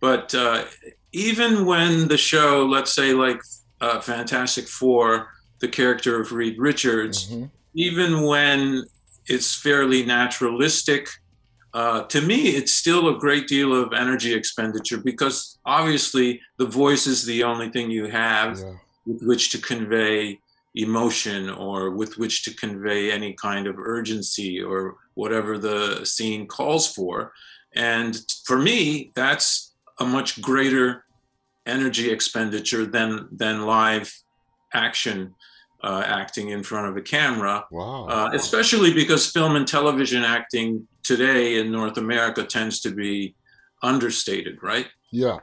But 0.00 0.34
uh, 0.34 0.64
even 1.12 1.66
when 1.66 2.08
the 2.08 2.16
show, 2.16 2.66
let's 2.66 2.94
say 2.94 3.12
like 3.12 3.40
uh, 3.80 4.00
Fantastic 4.00 4.66
Four, 4.66 5.28
the 5.60 5.68
character 5.68 6.20
of 6.20 6.32
Reed 6.32 6.58
Richards, 6.58 7.30
mm-hmm. 7.30 7.46
even 7.74 8.22
when 8.22 8.84
it's 9.26 9.54
fairly 9.54 10.04
naturalistic, 10.04 11.08
uh, 11.74 12.02
to 12.04 12.20
me, 12.20 12.50
it's 12.50 12.74
still 12.74 13.08
a 13.08 13.18
great 13.18 13.48
deal 13.48 13.74
of 13.74 13.92
energy 13.92 14.34
expenditure 14.34 14.98
because 14.98 15.58
obviously 15.64 16.40
the 16.58 16.66
voice 16.66 17.06
is 17.06 17.24
the 17.24 17.42
only 17.42 17.70
thing 17.70 17.90
you 17.90 18.06
have 18.06 18.58
yeah. 18.58 18.74
with 19.06 19.22
which 19.22 19.50
to 19.50 19.58
convey 19.58 20.38
emotion 20.74 21.48
or 21.50 21.90
with 21.90 22.18
which 22.18 22.44
to 22.44 22.54
convey 22.54 23.10
any 23.10 23.32
kind 23.34 23.66
of 23.66 23.78
urgency 23.78 24.60
or 24.60 24.96
whatever 25.14 25.58
the 25.58 26.04
scene 26.04 26.46
calls 26.46 26.92
for. 26.92 27.32
And 27.74 28.20
for 28.44 28.58
me, 28.58 29.12
that's 29.14 29.71
a 29.98 30.04
much 30.04 30.40
greater 30.40 31.04
energy 31.66 32.10
expenditure 32.10 32.86
than 32.86 33.28
than 33.30 33.66
live 33.66 34.12
action 34.72 35.34
uh, 35.82 36.02
acting 36.06 36.50
in 36.50 36.62
front 36.62 36.88
of 36.88 36.96
a 36.96 37.02
camera. 37.02 37.64
Wow. 37.70 38.06
Uh, 38.06 38.30
especially 38.34 38.94
because 38.94 39.30
film 39.30 39.56
and 39.56 39.66
television 39.66 40.22
acting 40.22 40.86
today 41.02 41.58
in 41.58 41.72
North 41.72 41.98
America 41.98 42.44
tends 42.44 42.80
to 42.80 42.90
be 42.90 43.34
understated, 43.82 44.62
right? 44.62 44.88
Yeah. 45.10 45.38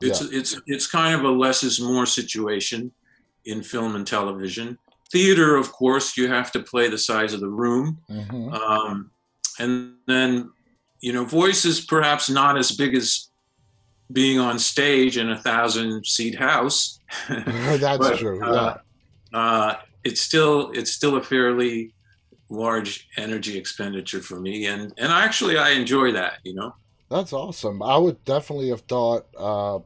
It's 0.00 0.20
yeah. 0.20 0.38
it's 0.38 0.60
it's 0.66 0.86
kind 0.86 1.14
of 1.14 1.24
a 1.24 1.30
less 1.30 1.62
is 1.62 1.80
more 1.80 2.06
situation 2.06 2.92
in 3.44 3.62
film 3.62 3.94
and 3.96 4.06
television. 4.06 4.78
Theater, 5.12 5.56
of 5.56 5.70
course, 5.72 6.16
you 6.16 6.28
have 6.28 6.50
to 6.52 6.60
play 6.60 6.88
the 6.88 6.98
size 6.98 7.34
of 7.34 7.40
the 7.40 7.48
room, 7.48 7.98
mm-hmm. 8.10 8.52
um, 8.52 9.10
and 9.58 9.94
then 10.06 10.50
you 11.02 11.12
know, 11.12 11.24
voice 11.24 11.64
is 11.64 11.80
perhaps 11.80 12.30
not 12.30 12.56
as 12.56 12.72
big 12.72 12.94
as 12.94 13.28
being 14.12 14.38
on 14.38 14.58
stage 14.58 15.16
in 15.16 15.30
a 15.30 15.38
thousand 15.38 16.06
seat 16.06 16.34
house. 16.34 17.00
That's 17.28 17.98
but, 17.98 18.18
true. 18.18 18.42
Uh, 18.42 18.78
yeah. 19.32 19.38
Uh, 19.38 19.76
it's 20.04 20.20
still 20.20 20.70
it's 20.72 20.92
still 20.92 21.16
a 21.16 21.22
fairly 21.22 21.94
large 22.48 23.08
energy 23.16 23.56
expenditure 23.56 24.20
for 24.20 24.40
me, 24.40 24.66
and 24.66 24.92
and 24.98 25.12
actually 25.12 25.56
I 25.56 25.70
enjoy 25.70 26.12
that. 26.12 26.38
You 26.44 26.54
know. 26.54 26.74
That's 27.08 27.32
awesome. 27.32 27.82
I 27.82 27.98
would 27.98 28.24
definitely 28.24 28.70
have 28.70 28.80
thought 28.82 29.26
uh, 29.36 29.80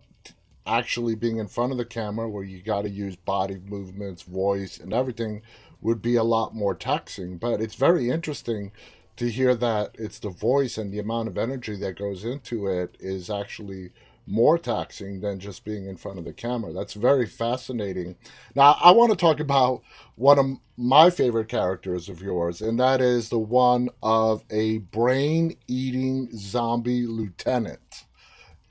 actually 0.65 1.17
being 1.17 1.39
in 1.39 1.49
front 1.49 1.73
of 1.73 1.79
the 1.79 1.85
camera, 1.85 2.29
where 2.29 2.45
you 2.45 2.63
got 2.63 2.83
to 2.83 2.89
use 2.89 3.17
body 3.17 3.61
movements, 3.67 4.23
voice, 4.23 4.79
and 4.79 4.93
everything, 4.93 5.43
would 5.81 6.01
be 6.01 6.17
a 6.17 6.23
lot 6.23 6.55
more 6.55 6.75
taxing. 6.75 7.37
But 7.37 7.61
it's 7.61 7.75
very 7.75 8.11
interesting 8.11 8.71
to 9.17 9.31
hear 9.31 9.55
that 9.57 9.97
it's 9.99 10.19
the 10.19 10.31
voice 10.31 10.79
and 10.79 10.93
the 10.93 10.99
amount 10.99 11.29
of 11.29 11.39
energy 11.39 11.77
that 11.77 11.99
goes 11.99 12.25
into 12.25 12.67
it 12.67 12.97
is 13.01 13.31
actually 13.31 13.91
more 14.27 14.59
taxing 14.59 15.21
than 15.21 15.39
just 15.39 15.65
being 15.65 15.87
in 15.87 15.97
front 15.97 16.19
of 16.19 16.25
the 16.25 16.33
camera. 16.33 16.73
That's 16.73 16.95
very 16.95 17.27
fascinating. 17.27 18.17
Now, 18.55 18.77
I 18.81 18.91
want 18.91 19.11
to 19.11 19.17
talk 19.17 19.39
about 19.39 19.83
one 20.17 20.39
of 20.39 20.47
my 20.77 21.11
favorite 21.11 21.49
characters 21.49 22.09
of 22.09 22.21
yours, 22.21 22.61
and 22.61 22.79
that 22.81 23.01
is 23.01 23.29
the 23.29 23.39
one 23.39 23.89
of 24.03 24.45
a 24.51 24.79
brain 24.79 25.57
eating 25.69 26.29
zombie 26.37 27.07
lieutenant 27.07 28.05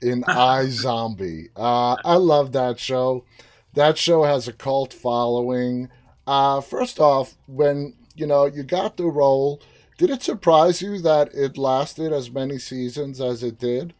in 0.00 0.22
iZombie. 0.28 1.48
Uh, 1.56 1.96
I 2.04 2.16
love 2.16 2.52
that 2.52 2.78
show. 2.78 3.24
That 3.74 3.98
show 3.98 4.24
has 4.24 4.46
a 4.46 4.52
cult 4.52 4.92
following. 4.92 5.88
Uh, 6.26 6.60
first 6.60 7.00
off, 7.00 7.36
when 7.46 7.94
you 8.14 8.26
know 8.26 8.46
you 8.46 8.62
got 8.62 8.96
the 8.96 9.06
role, 9.06 9.60
did 9.98 10.10
it 10.10 10.22
surprise 10.22 10.82
you 10.82 10.98
that 11.00 11.34
it 11.34 11.56
lasted 11.56 12.12
as 12.12 12.30
many 12.30 12.58
seasons 12.58 13.20
as 13.20 13.42
it 13.42 13.58
did? 13.58 13.94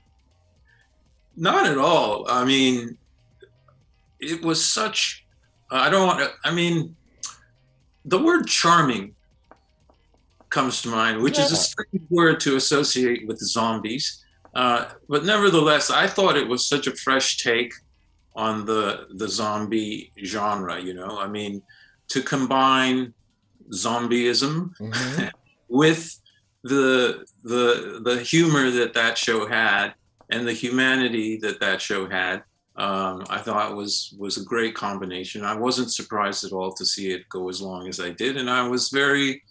Not 1.37 1.67
at 1.67 1.79
all. 1.79 2.27
I 2.29 2.45
mean, 2.45 2.97
it 4.21 4.43
was 4.43 4.65
such. 4.65 5.25
I 5.71 5.91
don't 5.91 6.07
want 6.07 6.21
to. 6.21 6.31
I 6.45 6.53
mean, 6.53 6.97
the 8.05 8.19
word 8.23 8.47
charming 8.47 9.15
comes 10.49 10.83
to 10.83 10.89
mind, 10.89 11.21
which 11.23 11.39
yeah. 11.39 11.45
is 11.45 11.53
a 11.53 11.57
strange 11.57 12.09
word 12.11 12.41
to 12.41 12.57
associate 12.57 13.27
with 13.27 13.39
zombies. 13.39 14.25
Uh, 14.55 14.89
but 15.09 15.25
nevertheless, 15.25 15.91
I 15.91 16.07
thought 16.07 16.37
it 16.37 16.49
was 16.49 16.65
such 16.65 16.87
a 16.87 16.97
fresh 16.97 17.37
take 17.39 17.75
on 18.35 18.65
the 18.65 19.09
the 19.11 19.29
zombie 19.29 20.13
genre. 20.25 20.81
You 20.81 20.95
know, 20.95 21.19
I 21.19 21.29
mean, 21.29 21.63
to 22.09 22.23
combine 22.23 23.13
zombieism 23.73 24.75
mm-hmm. 24.79 25.27
with 25.69 26.19
the 26.63 27.27
the 27.45 28.01
the 28.03 28.21
humor 28.21 28.71
that 28.71 28.95
that 28.95 29.19
show 29.19 29.47
had 29.47 29.95
and 30.31 30.47
the 30.47 30.53
humanity 30.53 31.39
that 31.39 31.61
that 31.61 31.81
show 31.81 32.09
had. 32.09 32.43
Um, 32.77 33.25
I 33.31 33.39
thought 33.39 33.75
was 33.75 34.15
was 34.19 34.37
a 34.37 34.45
great 34.45 34.75
combination. 34.75 35.45
I 35.45 35.55
wasn't 35.55 35.93
surprised 35.93 36.45
at 36.45 36.53
all 36.53 36.73
to 36.75 36.85
see 36.85 37.11
it 37.11 37.29
go 37.31 37.49
as 37.49 37.63
long 37.63 37.89
as 37.89 38.01
I 38.01 38.11
did, 38.11 38.37
and 38.37 38.51
I 38.51 38.69
was 38.69 38.91
very, 38.91 39.43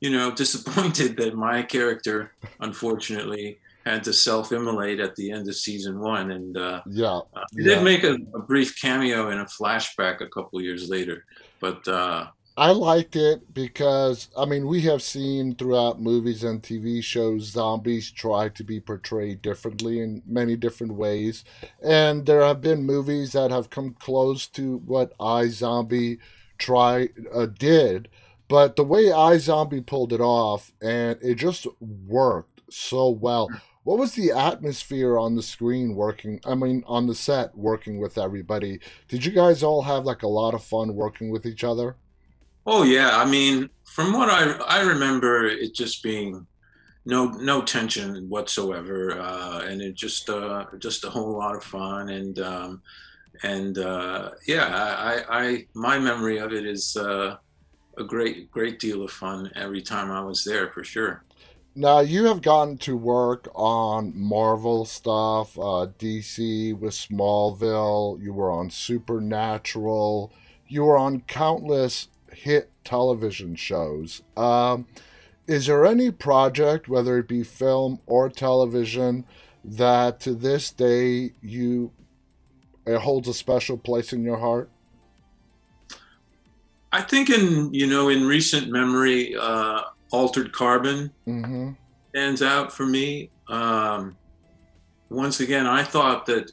you 0.00 0.10
know, 0.10 0.30
disappointed 0.44 1.16
that 1.16 1.34
my 1.34 1.62
character, 1.62 2.32
unfortunately, 2.60 3.58
had 3.86 4.04
to 4.04 4.12
self-immolate 4.12 5.00
at 5.00 5.14
the 5.16 5.30
end 5.30 5.48
of 5.48 5.56
season 5.56 5.98
one. 5.98 6.30
And 6.30 6.56
uh, 6.56 6.82
yeah, 6.86 7.20
uh, 7.34 7.44
he 7.54 7.62
yeah. 7.62 7.76
did 7.76 7.84
make 7.84 8.04
a, 8.04 8.16
a, 8.34 8.38
brief 8.38 8.80
cameo 8.80 9.30
in 9.30 9.40
a 9.40 9.44
flashback 9.44 10.20
a 10.20 10.28
couple 10.28 10.60
years 10.60 10.88
later, 10.88 11.24
but 11.60 11.86
uh, 11.86 12.26
I 12.56 12.70
liked 12.70 13.16
it 13.16 13.52
because 13.52 14.28
I 14.38 14.44
mean 14.44 14.68
we 14.68 14.82
have 14.82 15.02
seen 15.02 15.56
throughout 15.56 16.00
movies 16.00 16.44
and 16.44 16.62
TV 16.62 17.02
shows 17.02 17.46
zombies 17.46 18.12
try 18.12 18.48
to 18.50 18.62
be 18.62 18.78
portrayed 18.78 19.42
differently 19.42 19.98
in 20.00 20.22
many 20.24 20.54
different 20.56 20.94
ways, 20.94 21.44
and 21.82 22.26
there 22.26 22.42
have 22.42 22.60
been 22.60 22.84
movies 22.86 23.32
that 23.32 23.50
have 23.50 23.70
come 23.70 23.94
close 23.98 24.46
to 24.48 24.76
what 24.86 25.18
iZombie 25.18 26.18
try 26.56 27.08
uh, 27.34 27.46
did, 27.46 28.08
but 28.46 28.76
the 28.76 28.84
way 28.84 29.06
iZombie 29.06 29.84
pulled 29.84 30.12
it 30.12 30.20
off 30.20 30.72
and 30.80 31.18
it 31.22 31.34
just 31.34 31.66
worked 31.80 32.60
so 32.70 33.10
well. 33.10 33.50
What 33.82 33.98
was 33.98 34.14
the 34.14 34.30
atmosphere 34.30 35.18
on 35.18 35.34
the 35.34 35.42
screen 35.42 35.94
working? 35.96 36.40
I 36.46 36.54
mean, 36.54 36.84
on 36.86 37.06
the 37.08 37.14
set 37.16 37.56
working 37.58 37.98
with 37.98 38.16
everybody. 38.16 38.78
Did 39.08 39.26
you 39.26 39.32
guys 39.32 39.62
all 39.62 39.82
have 39.82 40.04
like 40.06 40.22
a 40.22 40.28
lot 40.28 40.54
of 40.54 40.64
fun 40.64 40.94
working 40.94 41.30
with 41.30 41.44
each 41.44 41.64
other? 41.64 41.96
Oh 42.66 42.82
yeah, 42.82 43.18
I 43.18 43.24
mean, 43.24 43.68
from 43.84 44.12
what 44.12 44.30
I 44.30 44.52
I 44.66 44.82
remember, 44.82 45.46
it 45.46 45.74
just 45.74 46.02
being 46.02 46.46
no 47.04 47.26
no 47.26 47.62
tension 47.62 48.28
whatsoever, 48.28 49.20
uh, 49.20 49.60
and 49.60 49.82
it 49.82 49.94
just 49.94 50.30
uh, 50.30 50.64
just 50.78 51.04
a 51.04 51.10
whole 51.10 51.36
lot 51.36 51.54
of 51.54 51.62
fun 51.62 52.08
and 52.10 52.38
um, 52.38 52.82
and 53.42 53.78
uh, 53.78 54.30
yeah, 54.46 54.66
I, 54.66 55.42
I 55.44 55.66
my 55.74 55.98
memory 55.98 56.38
of 56.38 56.52
it 56.52 56.64
is 56.64 56.96
uh, 56.96 57.36
a 57.98 58.04
great 58.04 58.50
great 58.50 58.78
deal 58.78 59.02
of 59.02 59.10
fun 59.10 59.50
every 59.54 59.82
time 59.82 60.10
I 60.10 60.20
was 60.20 60.44
there 60.44 60.70
for 60.70 60.84
sure. 60.84 61.24
Now 61.76 62.00
you 62.00 62.24
have 62.26 62.40
gotten 62.40 62.78
to 62.78 62.96
work 62.96 63.48
on 63.54 64.12
Marvel 64.14 64.84
stuff, 64.84 65.58
uh, 65.58 65.88
DC 65.98 66.78
with 66.78 66.94
Smallville. 66.94 68.22
You 68.22 68.32
were 68.32 68.50
on 68.50 68.70
Supernatural. 68.70 70.32
You 70.68 70.84
were 70.84 70.96
on 70.96 71.22
countless 71.22 72.08
hit 72.34 72.70
television 72.84 73.56
shows. 73.56 74.22
Um, 74.36 74.86
is 75.46 75.66
there 75.66 75.86
any 75.86 76.10
project, 76.10 76.88
whether 76.88 77.18
it 77.18 77.28
be 77.28 77.42
film 77.42 78.00
or 78.06 78.28
television, 78.28 79.24
that 79.64 80.20
to 80.20 80.34
this 80.34 80.70
day 80.70 81.32
you 81.42 81.90
it 82.86 83.00
holds 83.00 83.28
a 83.28 83.34
special 83.34 83.78
place 83.78 84.12
in 84.12 84.22
your 84.22 84.38
heart? 84.38 84.70
I 86.92 87.00
think 87.00 87.30
in 87.30 87.72
you 87.74 87.86
know 87.86 88.08
in 88.08 88.26
recent 88.26 88.70
memory, 88.70 89.34
uh, 89.36 89.82
Altered 90.12 90.52
Carbon 90.52 91.10
mm-hmm. 91.26 91.70
stands 92.10 92.42
out 92.42 92.72
for 92.72 92.86
me. 92.86 93.30
Um, 93.48 94.16
once 95.10 95.40
again, 95.40 95.66
I 95.66 95.82
thought 95.82 96.26
that 96.26 96.52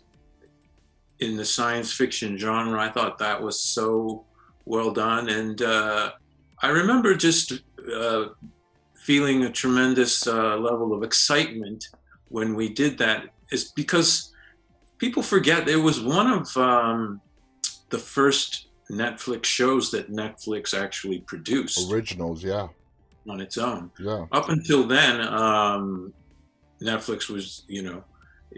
in 1.19 1.37
the 1.37 1.45
science 1.45 1.93
fiction 1.93 2.37
genre, 2.37 2.81
I 2.81 2.89
thought 2.89 3.19
that 3.19 3.41
was 3.41 3.59
so 3.59 4.25
well 4.71 4.91
done. 4.91 5.25
And 5.39 5.62
uh, 5.62 6.12
I 6.65 6.69
remember 6.69 7.10
just 7.13 7.47
uh, 8.01 8.23
feeling 9.07 9.43
a 9.43 9.51
tremendous 9.51 10.15
uh, 10.25 10.55
level 10.69 10.93
of 10.93 11.03
excitement 11.03 11.89
when 12.29 12.55
we 12.55 12.67
did 12.84 12.97
that, 13.03 13.19
is 13.51 13.63
because 13.81 14.31
people 14.97 15.23
forget 15.36 15.67
it 15.67 15.84
was 15.89 15.97
one 15.99 16.27
of 16.39 16.45
um, 16.55 17.19
the 17.89 17.97
first 17.99 18.67
Netflix 18.89 19.43
shows 19.45 19.91
that 19.91 20.05
Netflix 20.10 20.73
actually 20.86 21.19
produced. 21.31 21.91
Originals, 21.91 22.41
yeah. 22.41 22.67
On 23.27 23.41
its 23.41 23.57
own. 23.57 23.91
Yeah. 23.99 24.25
Up 24.31 24.47
until 24.49 24.84
then, 24.88 25.15
um, 25.43 26.13
Netflix 26.81 27.29
was, 27.29 27.63
you 27.67 27.84
know, 27.84 28.03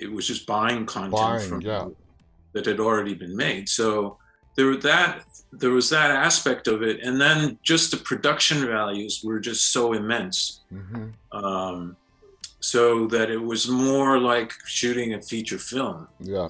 it 0.03 0.09
was 0.15 0.25
just 0.27 0.45
buying 0.45 0.85
content 0.85 1.11
buying, 1.13 1.49
from 1.49 1.61
yeah. 1.61 1.87
that 2.53 2.65
had 2.65 2.79
already 2.79 3.15
been 3.15 3.35
made. 3.35 3.67
So 3.67 4.19
there 4.55 4.75
that 4.77 5.23
there 5.51 5.71
was 5.71 5.89
that 5.89 6.11
aspect 6.11 6.67
of 6.67 6.81
it, 6.81 7.01
and 7.01 7.19
then 7.19 7.59
just 7.63 7.91
the 7.91 7.97
production 7.97 8.65
values 8.65 9.21
were 9.23 9.39
just 9.39 9.71
so 9.71 9.93
immense, 9.93 10.61
mm-hmm. 10.71 11.09
um, 11.31 11.95
so 12.59 13.07
that 13.07 13.29
it 13.29 13.37
was 13.37 13.67
more 13.67 14.19
like 14.19 14.51
shooting 14.65 15.13
a 15.13 15.21
feature 15.21 15.59
film. 15.59 16.07
Yeah, 16.19 16.49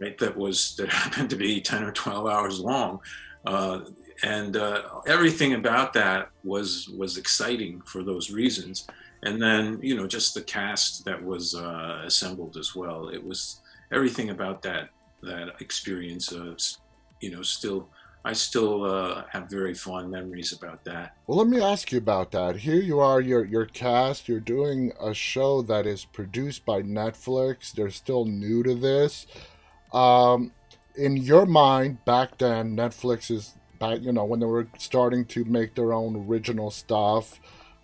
right. 0.00 0.16
That 0.18 0.36
was 0.36 0.76
that 0.76 0.88
happened 0.92 1.30
to 1.30 1.36
be 1.36 1.60
ten 1.60 1.82
or 1.82 1.92
twelve 1.92 2.26
hours 2.26 2.60
long, 2.60 3.00
uh, 3.46 3.80
and 4.22 4.56
uh, 4.56 4.82
everything 5.06 5.54
about 5.54 5.92
that 5.94 6.30
was 6.44 6.88
was 6.96 7.16
exciting 7.16 7.80
for 7.82 8.02
those 8.02 8.30
reasons. 8.30 8.86
And 9.24 9.40
then 9.40 9.78
you 9.82 9.96
know 9.96 10.06
just 10.06 10.34
the 10.34 10.42
cast 10.42 11.04
that 11.04 11.22
was 11.22 11.54
uh, 11.54 12.02
assembled 12.04 12.56
as 12.56 12.74
well. 12.74 13.08
It 13.08 13.24
was 13.24 13.60
everything 13.92 14.30
about 14.30 14.62
that 14.62 14.88
that 15.22 15.60
experience 15.60 16.32
of 16.32 16.58
you 17.22 17.30
know, 17.30 17.42
still 17.42 17.88
I 18.24 18.34
still 18.34 18.84
uh, 18.84 19.24
have 19.30 19.50
very 19.50 19.74
fond 19.74 20.10
memories 20.10 20.52
about 20.52 20.84
that. 20.84 21.16
Well, 21.26 21.38
let 21.38 21.48
me 21.48 21.60
ask 21.60 21.90
you 21.90 21.98
about 21.98 22.30
that. 22.32 22.56
Here 22.56 22.80
you 22.80 23.00
are, 23.00 23.20
you're, 23.20 23.44
you're 23.44 23.66
cast, 23.66 24.28
you're 24.28 24.38
doing 24.38 24.92
a 25.00 25.12
show 25.12 25.60
that 25.62 25.86
is 25.86 26.04
produced 26.04 26.64
by 26.64 26.82
Netflix. 26.82 27.72
They're 27.72 27.90
still 27.90 28.24
new 28.24 28.62
to 28.62 28.76
this. 28.76 29.26
Um, 29.92 30.52
in 30.94 31.16
your 31.16 31.46
mind, 31.46 32.04
back 32.04 32.38
then, 32.38 32.76
Netflix 32.76 33.28
is 33.28 33.54
back, 33.80 34.00
you 34.02 34.12
know, 34.12 34.24
when 34.24 34.38
they 34.38 34.46
were 34.46 34.68
starting 34.78 35.24
to 35.26 35.44
make 35.44 35.74
their 35.74 35.92
own 35.92 36.14
original 36.28 36.70
stuff, 36.70 37.40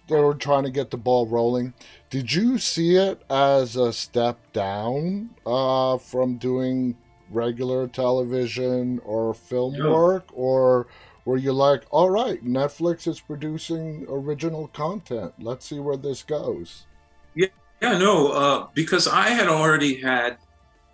they 0.07 0.20
were 0.20 0.35
trying 0.35 0.62
to 0.62 0.70
get 0.70 0.90
the 0.90 0.96
ball 0.96 1.27
rolling. 1.27 1.74
Did 2.11 2.33
you 2.33 2.59
see 2.59 2.94
it 2.94 3.22
as 3.29 3.74
a 3.74 3.92
step 3.92 4.53
down 4.53 5.31
uh, 5.44 5.98
from 5.98 6.37
doing 6.37 6.96
regular 7.31 7.87
television 7.88 9.01
or 9.05 9.35
film 9.35 9.75
No. 9.77 9.93
work, 9.93 10.25
or 10.33 10.87
were 11.25 11.37
you 11.37 11.53
like, 11.53 11.85
all 11.91 12.11
right, 12.11 12.45
Netflix 12.45 13.07
is 13.07 13.21
producing 13.21 14.07
original 14.09 14.69
content. 14.69 15.35
Let's 15.38 15.67
see 15.67 15.79
where 15.79 15.97
this 15.97 16.23
goes. 16.23 16.87
Yeah, 17.35 17.49
yeah 17.83 17.99
no, 17.99 18.29
uh, 18.33 18.67
because 18.75 19.07
I 19.07 19.29
had 19.31 19.49
already 19.49 20.01
had 20.01 20.38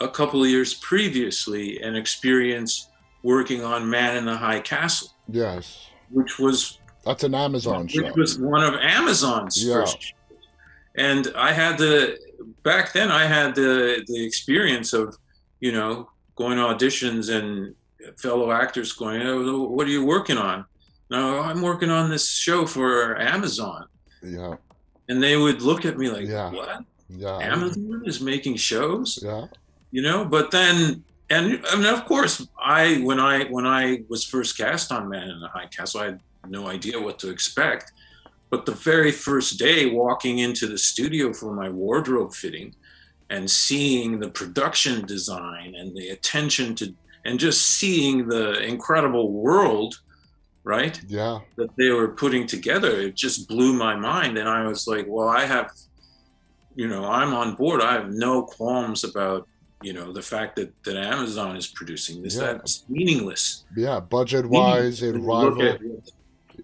a 0.00 0.08
couple 0.08 0.42
of 0.42 0.48
years 0.50 0.74
previously 0.74 1.80
an 1.82 1.94
experience 1.94 2.88
working 3.22 3.62
on 3.64 3.88
Man 3.88 4.16
in 4.16 4.24
the 4.24 4.36
High 4.36 4.60
Castle, 4.60 5.08
Yes, 5.28 5.86
which 6.10 6.38
was 6.38 6.78
that's 7.04 7.22
an 7.22 7.34
Amazon 7.34 7.86
show. 7.86 8.02
which 8.02 8.16
was 8.16 8.38
one 8.38 8.62
of 8.64 8.74
Amazon's 8.80 9.64
Yeah. 9.64 9.74
first. 9.74 10.02
shows. 10.02 10.12
And 10.96 11.32
I 11.36 11.52
had 11.52 11.78
the 11.78 12.18
back 12.62 12.92
then 12.92 13.10
I 13.10 13.24
had 13.26 13.54
the 13.54 14.04
the 14.06 14.24
experience 14.24 14.92
of 14.92 15.16
you 15.60 15.72
know 15.72 16.10
going 16.36 16.56
to 16.58 16.64
auditions 16.64 17.32
and 17.34 17.74
fellow 18.18 18.50
actors 18.52 18.92
going, 18.92 19.22
oh, 19.22 19.64
"What 19.68 19.86
are 19.86 19.90
you 19.90 20.04
working 20.04 20.38
on?" 20.38 20.64
No, 21.10 21.40
I'm 21.40 21.62
working 21.62 21.90
on 21.90 22.10
this 22.10 22.30
show 22.30 22.66
for 22.66 23.18
Amazon, 23.20 23.86
Yeah, 24.22 24.54
and 25.08 25.22
they 25.22 25.36
would 25.36 25.62
look 25.62 25.84
at 25.84 25.96
me 25.98 26.10
like, 26.10 26.26
Yeah. 26.26 26.50
"What? 26.50 26.84
yeah, 27.08 27.38
Amazon 27.38 28.02
is 28.06 28.20
making 28.20 28.56
shows?" 28.56 29.18
yeah, 29.22 29.46
you 29.90 30.02
know 30.02 30.24
but 30.24 30.50
then 30.50 31.04
and 31.30 31.64
and 31.72 31.86
of 31.86 32.04
course 32.04 32.46
i 32.62 32.96
when 33.08 33.20
i 33.20 33.44
when 33.44 33.66
i 33.66 34.02
was 34.08 34.24
first 34.24 34.58
cast 34.58 34.90
on 34.92 35.08
man 35.08 35.30
in 35.30 35.38
the 35.40 35.48
high 35.48 35.66
castle 35.66 36.00
i 36.00 36.06
had 36.06 36.20
no 36.48 36.66
idea 36.66 37.00
what 37.00 37.18
to 37.18 37.30
expect 37.30 37.92
but 38.50 38.66
the 38.66 38.72
very 38.72 39.12
first 39.12 39.58
day 39.58 39.86
walking 39.86 40.38
into 40.38 40.66
the 40.66 40.76
studio 40.76 41.32
for 41.32 41.54
my 41.54 41.68
wardrobe 41.68 42.34
fitting 42.34 42.74
and 43.30 43.50
seeing 43.50 44.18
the 44.20 44.28
production 44.28 45.06
design 45.06 45.74
and 45.76 45.96
the 45.96 46.10
attention 46.10 46.74
to 46.74 46.94
and 47.24 47.38
just 47.38 47.78
seeing 47.78 48.28
the 48.28 48.60
incredible 48.62 49.32
world 49.32 50.00
right 50.62 51.00
yeah, 51.08 51.40
that 51.56 51.70
they 51.76 51.90
were 51.90 52.08
putting 52.08 52.46
together 52.46 52.90
it 53.00 53.14
just 53.14 53.48
blew 53.48 53.72
my 53.74 53.94
mind 53.94 54.38
and 54.38 54.48
i 54.48 54.66
was 54.66 54.86
like 54.86 55.06
well 55.08 55.28
i 55.28 55.44
have 55.44 55.70
you 56.74 56.88
know 56.88 57.04
i'm 57.04 57.32
on 57.34 57.54
board 57.54 57.80
i 57.80 57.92
have 57.92 58.10
no 58.10 58.42
qualms 58.42 59.04
about 59.04 59.46
you 59.82 59.92
know 59.92 60.12
the 60.12 60.22
fact 60.22 60.56
that 60.56 60.72
that 60.84 60.96
amazon 60.96 61.56
is 61.56 61.66
producing 61.66 62.22
this 62.22 62.36
Yeah. 62.36 62.52
that's 62.52 62.84
meaningless 62.88 63.64
yeah. 63.76 64.00
Budget 64.00 64.46
wise, 64.46 65.02
it 65.02 65.12
rivals. 65.12 66.12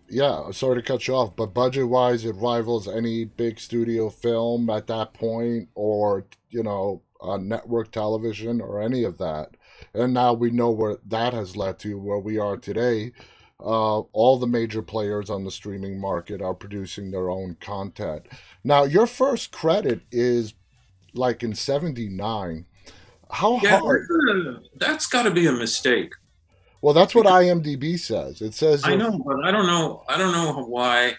Yeah, 0.09 0.50
sorry 0.50 0.76
to 0.76 0.83
cut 0.83 1.07
you 1.07 1.14
off, 1.14 1.37
but 1.37 1.55
budget 1.55 1.88
wise, 1.88 2.24
it 2.24 2.35
rivals 2.37 2.88
any 2.88 3.24
big 3.24 3.61
studio 3.61 4.11
film 4.11 4.68
at 4.70 4.87
that 4.88 5.14
point, 5.14 5.68
or 5.74 6.26
you 6.50 6.62
know, 6.62 7.03
uh, 7.20 7.37
network 7.37 7.90
television, 7.90 8.61
or 8.61 8.81
any 8.81 9.05
of 9.05 9.18
that. 9.18 9.50
And 9.94 10.14
now 10.14 10.33
we 10.33 10.50
know 10.50 10.70
where 10.70 10.98
that 11.07 11.33
has 11.33 11.57
led 11.57 11.79
to 11.81 11.98
where 11.98 12.18
we 12.18 12.38
are 12.38 12.57
today. 12.57 13.12
Uh, 13.59 14.00
all 14.12 14.38
the 14.38 14.46
major 14.46 14.81
players 14.81 15.29
on 15.29 15.44
the 15.44 15.50
streaming 15.50 16.00
market 16.00 16.40
are 16.40 16.55
producing 16.55 17.11
their 17.11 17.29
own 17.29 17.57
content. 17.61 18.26
Now, 18.64 18.85
your 18.85 19.07
first 19.07 19.53
credit 19.53 20.00
is 20.11 20.55
like 21.14 21.42
in 21.42 21.55
'79. 21.55 22.66
How 23.33 23.61
yeah 23.62 23.79
hard? 23.79 24.09
that's 24.76 25.07
got 25.07 25.22
to 25.22 25.31
be 25.31 25.46
a 25.46 25.53
mistake 25.53 26.12
Well, 26.82 26.94
that's 26.94 27.14
what 27.14 27.26
IMDb 27.26 27.98
says. 27.98 28.40
It 28.40 28.54
says 28.54 28.84
i 28.84 28.96
know 28.96 29.18
but 29.24 29.44
i 29.44 29.50
don't 29.50 29.66
know 29.66 30.02
i 30.08 30.16
don't 30.16 30.32
know 30.32 30.52
why 30.64 31.14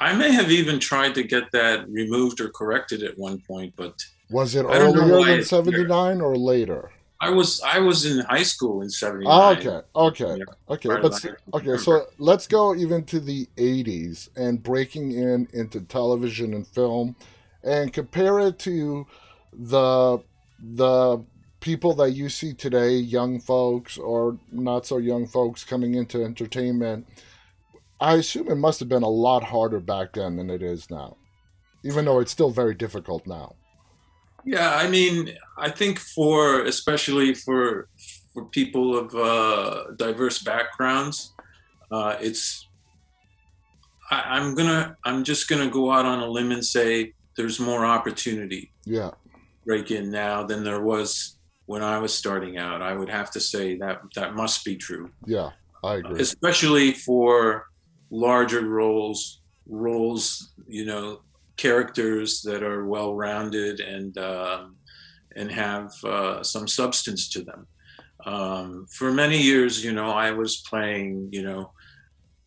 i 0.00 0.14
may 0.14 0.30
have 0.30 0.50
even 0.50 0.78
tried 0.78 1.14
to 1.14 1.22
get 1.22 1.50
that 1.52 1.88
removed 1.88 2.40
or 2.40 2.50
corrected 2.50 3.02
at 3.02 3.16
one 3.18 3.40
point 3.48 3.72
but 3.76 3.94
was 4.30 4.54
it 4.54 4.64
I 4.66 4.78
don't 4.78 4.94
know 4.94 5.02
earlier 5.02 5.36
than 5.36 5.44
'79 5.44 6.20
or 6.20 6.36
later? 6.36 6.90
i 7.20 7.30
was 7.30 7.60
i 7.62 7.78
was 7.78 8.04
in 8.04 8.24
high 8.24 8.42
school 8.42 8.82
in 8.82 8.90
79 8.90 9.26
Oh, 9.30 9.50
okay, 9.52 9.80
okay, 9.94 10.38
Yeah, 10.38 10.44
okay. 10.74 10.88
part 10.88 11.04
of 11.04 11.12
But 11.12 11.54
okay, 11.54 11.76
so 11.76 12.06
let's 12.18 12.46
go 12.46 12.74
even 12.74 13.04
to 13.04 13.20
the 13.20 13.46
'80s 13.56 14.28
and 14.36 14.62
breaking 14.62 15.12
in 15.12 15.48
into 15.52 15.80
television 15.82 16.54
and 16.54 16.66
film, 16.66 17.14
and 17.62 17.92
compare 17.92 18.40
it 18.40 18.58
to 18.60 19.06
the 19.52 20.18
the 20.58 21.24
people 21.62 21.94
that 21.94 22.10
you 22.10 22.28
see 22.28 22.52
today, 22.52 22.90
young 22.90 23.40
folks 23.40 23.96
or 23.96 24.38
not 24.50 24.84
so 24.84 24.98
young 24.98 25.26
folks 25.26 25.64
coming 25.64 25.94
into 25.94 26.22
entertainment. 26.22 27.06
I 28.00 28.14
assume 28.14 28.48
it 28.48 28.56
must 28.56 28.80
have 28.80 28.88
been 28.88 29.04
a 29.04 29.08
lot 29.08 29.44
harder 29.44 29.80
back 29.80 30.12
then 30.14 30.36
than 30.36 30.50
it 30.50 30.60
is 30.60 30.90
now, 30.90 31.16
even 31.84 32.04
though 32.04 32.18
it's 32.18 32.32
still 32.32 32.50
very 32.50 32.74
difficult 32.74 33.26
now. 33.26 33.54
Yeah, 34.44 34.74
I 34.74 34.88
mean, 34.88 35.38
I 35.56 35.70
think 35.70 36.00
for 36.00 36.64
especially 36.64 37.32
for 37.32 37.88
for 38.34 38.46
people 38.46 38.98
of 38.98 39.14
uh, 39.14 39.92
diverse 39.96 40.42
backgrounds, 40.42 41.32
uh, 41.92 42.16
it's 42.20 42.66
I, 44.10 44.22
I'm 44.36 44.56
gonna 44.56 44.96
I'm 45.04 45.22
just 45.22 45.48
gonna 45.48 45.70
go 45.70 45.92
out 45.92 46.04
on 46.04 46.18
a 46.18 46.26
limb 46.26 46.50
and 46.50 46.64
say 46.64 47.12
there's 47.36 47.60
more 47.60 47.86
opportunity 47.86 48.72
Yeah, 48.84 49.12
break 49.64 49.92
in 49.92 50.10
now 50.10 50.42
than 50.42 50.64
there 50.64 50.82
was 50.82 51.38
when 51.72 51.82
I 51.82 51.96
was 51.98 52.12
starting 52.12 52.58
out. 52.58 52.82
I 52.82 52.92
would 52.92 53.08
have 53.08 53.30
to 53.30 53.40
say 53.40 53.78
that 53.78 54.02
that 54.14 54.34
must 54.34 54.62
be 54.62 54.76
true, 54.76 55.10
yeah, 55.24 55.50
I 55.82 55.94
agree. 55.94 56.20
especially 56.20 56.92
for 56.92 57.66
larger 58.10 58.68
roles, 58.68 59.40
roles 59.66 60.52
you 60.68 60.84
know, 60.84 61.22
characters 61.56 62.42
that 62.42 62.62
are 62.62 62.84
well 62.84 63.14
rounded 63.14 63.80
and 63.80 64.18
um, 64.18 64.76
and 65.34 65.50
have 65.50 65.90
uh, 66.04 66.42
some 66.42 66.68
substance 66.68 67.30
to 67.30 67.40
them. 67.42 67.66
Um, 68.26 68.86
for 68.98 69.10
many 69.10 69.40
years, 69.40 69.82
you 69.82 69.92
know, 69.92 70.10
I 70.10 70.30
was 70.30 70.58
playing, 70.70 71.30
you 71.32 71.42
know, 71.42 71.72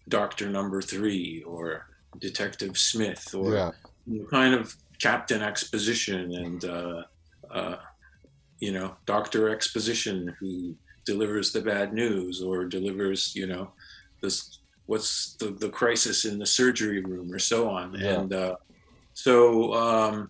Doctor 0.07 0.47
Number 0.49 0.83
Three 0.83 1.43
or 1.47 1.87
Detective 2.19 2.77
Smith 2.77 3.33
or 3.33 3.55
Yeah, 3.55 3.71
kind 4.29 4.53
of 4.53 4.75
Captain 4.99 5.41
Exposition 5.41 6.31
and 6.43 6.65
uh, 6.65 7.01
uh, 7.49 7.77
you 8.59 8.71
know 8.71 8.95
Doctor 9.05 9.49
Exposition 9.49 10.35
who 10.39 10.75
delivers 11.05 11.51
the 11.51 11.61
bad 11.61 11.93
news 11.93 12.41
or 12.41 12.65
delivers 12.65 13.35
you 13.35 13.47
know 13.47 13.71
this 14.21 14.59
what's 14.87 15.35
the, 15.35 15.47
the 15.51 15.69
crisis 15.69 16.25
in 16.25 16.37
the 16.39 16.45
surgery 16.45 17.01
room 17.01 17.31
or 17.31 17.39
so 17.39 17.69
on 17.69 17.93
Yeah. 17.93 18.19
and 18.21 18.33
uh, 18.33 18.55
so 19.13 19.73
um, 19.73 20.29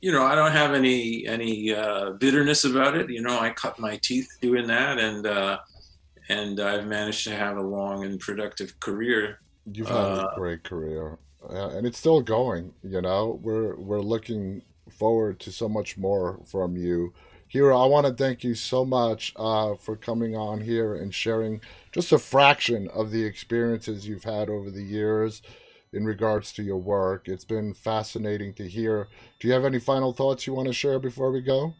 you 0.00 0.12
know 0.12 0.24
I 0.24 0.34
don't 0.34 0.52
have 0.52 0.74
any 0.74 1.26
any 1.26 1.74
uh, 1.74 2.10
bitterness 2.12 2.64
about 2.64 2.96
it 2.96 3.08
you 3.10 3.22
know 3.22 3.38
I 3.38 3.50
cut 3.50 3.78
my 3.78 3.96
teeth 4.02 4.28
doing 4.40 4.66
that 4.68 4.98
and 4.98 5.26
uh, 5.26 5.58
and 6.28 6.60
I've 6.60 6.86
managed 6.86 7.24
to 7.24 7.34
have 7.34 7.56
a 7.56 7.62
long 7.62 8.04
and 8.04 8.20
productive 8.20 8.78
career 8.80 9.40
You've 9.70 9.88
had 9.88 9.96
a 9.96 10.28
Uh, 10.28 10.34
great 10.34 10.62
career, 10.64 11.18
uh, 11.50 11.68
and 11.76 11.86
it's 11.86 11.98
still 11.98 12.22
going. 12.22 12.72
You 12.82 13.02
know, 13.02 13.38
we're 13.42 13.76
we're 13.76 14.00
looking 14.00 14.62
forward 14.88 15.40
to 15.40 15.52
so 15.52 15.68
much 15.68 15.98
more 15.98 16.40
from 16.46 16.74
you. 16.78 17.12
Hiro, 17.48 17.78
I 17.78 17.86
want 17.86 18.06
to 18.06 18.12
thank 18.12 18.44
you 18.44 18.54
so 18.54 18.84
much 18.84 19.32
uh, 19.36 19.74
for 19.74 19.96
coming 19.96 20.36
on 20.36 20.60
here 20.60 20.94
and 20.94 21.14
sharing 21.14 21.60
just 21.92 22.12
a 22.12 22.18
fraction 22.18 22.88
of 22.88 23.10
the 23.10 23.24
experiences 23.24 24.06
you've 24.06 24.24
had 24.24 24.50
over 24.50 24.70
the 24.70 24.82
years 24.82 25.40
in 25.94 26.04
regards 26.04 26.52
to 26.52 26.62
your 26.62 26.76
work. 26.76 27.26
It's 27.26 27.46
been 27.46 27.72
fascinating 27.72 28.52
to 28.54 28.68
hear. 28.68 29.08
Do 29.40 29.48
you 29.48 29.54
have 29.54 29.64
any 29.64 29.78
final 29.78 30.12
thoughts 30.12 30.46
you 30.46 30.52
want 30.52 30.68
to 30.68 30.74
share 30.74 30.98
before 30.98 31.30
we 31.30 31.40
go? 31.40 31.74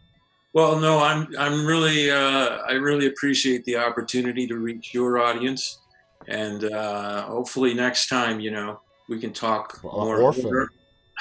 Well, 0.55 0.81
no, 0.81 0.99
I'm 1.01 1.29
I'm 1.39 1.67
really 1.67 2.11
uh, 2.11 2.61
I 2.67 2.73
really 2.73 3.07
appreciate 3.07 3.65
the 3.67 3.77
opportunity 3.77 4.47
to 4.47 4.57
reach 4.57 4.95
your 4.95 5.19
audience, 5.19 5.81
and 6.27 6.65
uh, 6.65 7.23
hopefully 7.23 7.75
next 7.75 8.09
time, 8.09 8.41
you 8.41 8.51
know, 8.51 8.81
we 9.11 9.21
can 9.21 9.35
talk 9.35 9.79
Uh, 9.85 9.89
more. 9.89 10.23
Orphan. 10.23 10.69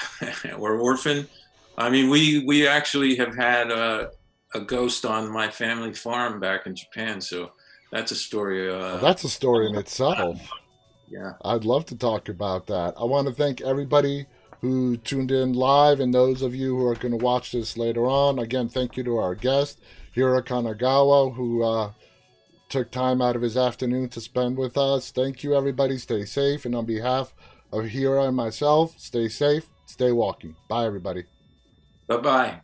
or 0.58 0.78
orphan. 0.78 1.28
I 1.76 1.90
mean, 1.90 2.08
we 2.08 2.42
we 2.46 2.66
actually 2.66 3.16
have 3.16 3.36
had 3.36 3.70
a, 3.70 4.10
a 4.54 4.60
ghost 4.60 5.04
on 5.04 5.30
my 5.30 5.48
family 5.50 5.92
farm 5.92 6.40
back 6.40 6.66
in 6.66 6.74
Japan, 6.74 7.20
so 7.20 7.52
that's 7.92 8.12
a 8.12 8.16
story. 8.16 8.70
Uh, 8.70 8.98
That's 8.98 9.24
a 9.24 9.28
story 9.28 9.66
in 9.68 9.74
itself. 9.76 10.40
yeah. 11.08 11.32
I'd 11.42 11.64
love 11.64 11.86
to 11.86 11.96
talk 11.96 12.28
about 12.28 12.66
that. 12.66 12.94
I 12.98 13.04
want 13.04 13.28
to 13.28 13.34
thank 13.34 13.60
everybody 13.62 14.26
who 14.60 14.96
tuned 14.98 15.30
in 15.30 15.52
live 15.54 16.00
and 16.00 16.12
those 16.12 16.42
of 16.42 16.54
you 16.54 16.76
who 16.76 16.86
are 16.86 16.94
going 16.96 17.16
to 17.16 17.24
watch 17.24 17.52
this 17.52 17.76
later 17.78 18.06
on. 18.06 18.38
Again, 18.40 18.68
thank 18.68 18.96
you 18.96 19.04
to 19.04 19.16
our 19.18 19.34
guest, 19.34 19.80
Hiro 20.12 20.42
Kanagawa, 20.42 21.34
who 21.34 21.62
uh, 21.62 21.92
took 22.68 22.90
time 22.90 23.22
out 23.22 23.36
of 23.36 23.42
his 23.42 23.56
afternoon 23.56 24.08
to 24.10 24.20
spend 24.20 24.58
with 24.58 24.76
us. 24.76 25.10
Thank 25.10 25.42
you, 25.42 25.54
everybody. 25.56 25.96
Stay 25.96 26.24
safe. 26.24 26.64
And 26.66 26.74
on 26.74 26.84
behalf 26.86 27.32
of 27.72 27.86
Hira 27.86 28.24
and 28.24 28.36
myself, 28.36 28.98
stay 28.98 29.28
safe, 29.28 29.66
stay 29.86 30.12
walking. 30.12 30.56
Bye, 30.68 30.86
everybody. 30.86 31.24
Bye 32.06 32.16
bye. 32.18 32.60